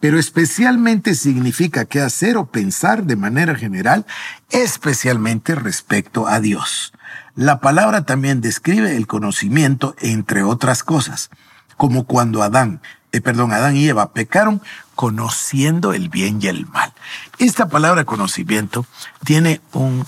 Pero 0.00 0.18
especialmente 0.18 1.14
significa 1.14 1.84
qué 1.84 2.00
hacer 2.00 2.36
o 2.36 2.46
pensar 2.46 3.04
de 3.04 3.16
manera 3.16 3.54
general, 3.54 4.06
especialmente 4.50 5.54
respecto 5.54 6.28
a 6.28 6.40
Dios. 6.40 6.92
La 7.38 7.60
palabra 7.60 8.04
también 8.04 8.40
describe 8.40 8.96
el 8.96 9.06
conocimiento 9.06 9.94
entre 10.00 10.42
otras 10.42 10.82
cosas, 10.82 11.30
como 11.76 12.02
cuando 12.02 12.42
Adán, 12.42 12.80
eh, 13.12 13.20
perdón, 13.20 13.52
Adán 13.52 13.76
y 13.76 13.86
Eva 13.86 14.12
pecaron 14.12 14.60
conociendo 14.96 15.92
el 15.92 16.08
bien 16.08 16.40
y 16.42 16.48
el 16.48 16.66
mal. 16.66 16.92
Esta 17.38 17.68
palabra 17.68 18.04
conocimiento 18.04 18.86
tiene 19.24 19.60
un, 19.72 20.04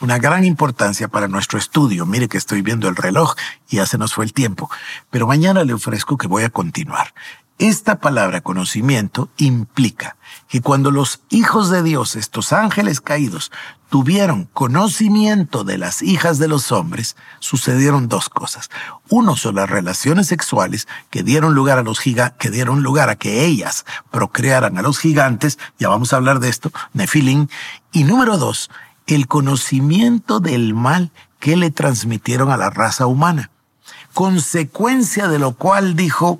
una 0.00 0.18
gran 0.18 0.44
importancia 0.44 1.08
para 1.08 1.28
nuestro 1.28 1.58
estudio. 1.58 2.04
Mire 2.04 2.28
que 2.28 2.36
estoy 2.36 2.60
viendo 2.60 2.90
el 2.90 2.96
reloj 2.96 3.36
y 3.70 3.76
ya 3.76 3.86
se 3.86 3.96
nos 3.96 4.12
fue 4.12 4.26
el 4.26 4.34
tiempo, 4.34 4.70
pero 5.08 5.26
mañana 5.26 5.64
le 5.64 5.72
ofrezco 5.72 6.18
que 6.18 6.26
voy 6.26 6.42
a 6.42 6.50
continuar. 6.50 7.14
Esta 7.58 8.00
palabra 8.00 8.42
conocimiento 8.42 9.30
implica 9.38 10.16
que 10.46 10.60
cuando 10.60 10.90
los 10.90 11.22
hijos 11.30 11.70
de 11.70 11.82
Dios, 11.82 12.14
estos 12.14 12.52
ángeles 12.52 13.00
caídos, 13.00 13.50
tuvieron 13.88 14.44
conocimiento 14.52 15.64
de 15.64 15.78
las 15.78 16.02
hijas 16.02 16.38
de 16.38 16.48
los 16.48 16.70
hombres, 16.70 17.16
sucedieron 17.38 18.08
dos 18.08 18.28
cosas. 18.28 18.68
Uno 19.08 19.36
son 19.36 19.54
las 19.54 19.70
relaciones 19.70 20.26
sexuales 20.26 20.86
que 21.08 21.22
dieron 21.22 21.54
lugar 21.54 21.78
a 21.78 21.82
los 21.82 21.98
gigantes, 21.98 22.36
que 22.38 22.50
dieron 22.50 22.82
lugar 22.82 23.08
a 23.08 23.16
que 23.16 23.46
ellas 23.46 23.86
procrearan 24.10 24.76
a 24.76 24.82
los 24.82 24.98
gigantes, 24.98 25.58
ya 25.78 25.88
vamos 25.88 26.12
a 26.12 26.16
hablar 26.16 26.40
de 26.40 26.50
esto, 26.50 26.70
Nefilín. 26.92 27.48
Y 27.90 28.04
número 28.04 28.36
dos, 28.36 28.70
el 29.06 29.28
conocimiento 29.28 30.40
del 30.40 30.74
mal 30.74 31.10
que 31.38 31.56
le 31.56 31.70
transmitieron 31.70 32.50
a 32.50 32.58
la 32.58 32.68
raza 32.68 33.06
humana. 33.06 33.50
Consecuencia 34.12 35.28
de 35.28 35.38
lo 35.38 35.52
cual 35.52 35.96
dijo, 35.96 36.38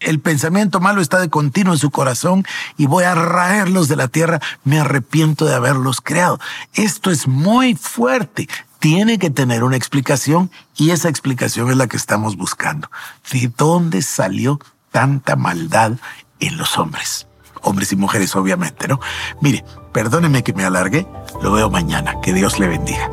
el 0.00 0.20
pensamiento 0.20 0.80
malo 0.80 1.00
está 1.00 1.18
de 1.18 1.30
continuo 1.30 1.72
en 1.72 1.78
su 1.78 1.90
corazón 1.90 2.44
y 2.76 2.86
voy 2.86 3.04
a 3.04 3.14
raerlos 3.14 3.88
de 3.88 3.96
la 3.96 4.08
tierra, 4.08 4.40
me 4.64 4.78
arrepiento 4.78 5.44
de 5.44 5.54
haberlos 5.54 6.00
creado. 6.00 6.38
Esto 6.74 7.10
es 7.10 7.26
muy 7.26 7.74
fuerte, 7.74 8.48
tiene 8.78 9.18
que 9.18 9.30
tener 9.30 9.64
una 9.64 9.76
explicación 9.76 10.50
y 10.76 10.90
esa 10.90 11.08
explicación 11.08 11.70
es 11.70 11.76
la 11.76 11.86
que 11.86 11.96
estamos 11.96 12.36
buscando. 12.36 12.90
¿De 13.32 13.50
dónde 13.56 14.02
salió 14.02 14.60
tanta 14.90 15.36
maldad 15.36 15.92
en 16.40 16.56
los 16.56 16.76
hombres? 16.78 17.26
Hombres 17.62 17.90
y 17.92 17.96
mujeres, 17.96 18.36
obviamente, 18.36 18.86
¿no? 18.86 19.00
Mire, 19.40 19.64
perdóneme 19.92 20.44
que 20.44 20.52
me 20.52 20.64
alargue, 20.64 21.06
lo 21.42 21.52
veo 21.52 21.70
mañana. 21.70 22.20
Que 22.20 22.32
Dios 22.32 22.60
le 22.60 22.68
bendiga. 22.68 23.10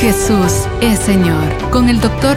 Jesús 0.00 0.66
es 0.80 0.98
Señor. 0.98 1.70
Con 1.70 1.88
el 1.88 2.00
doctor 2.00 2.36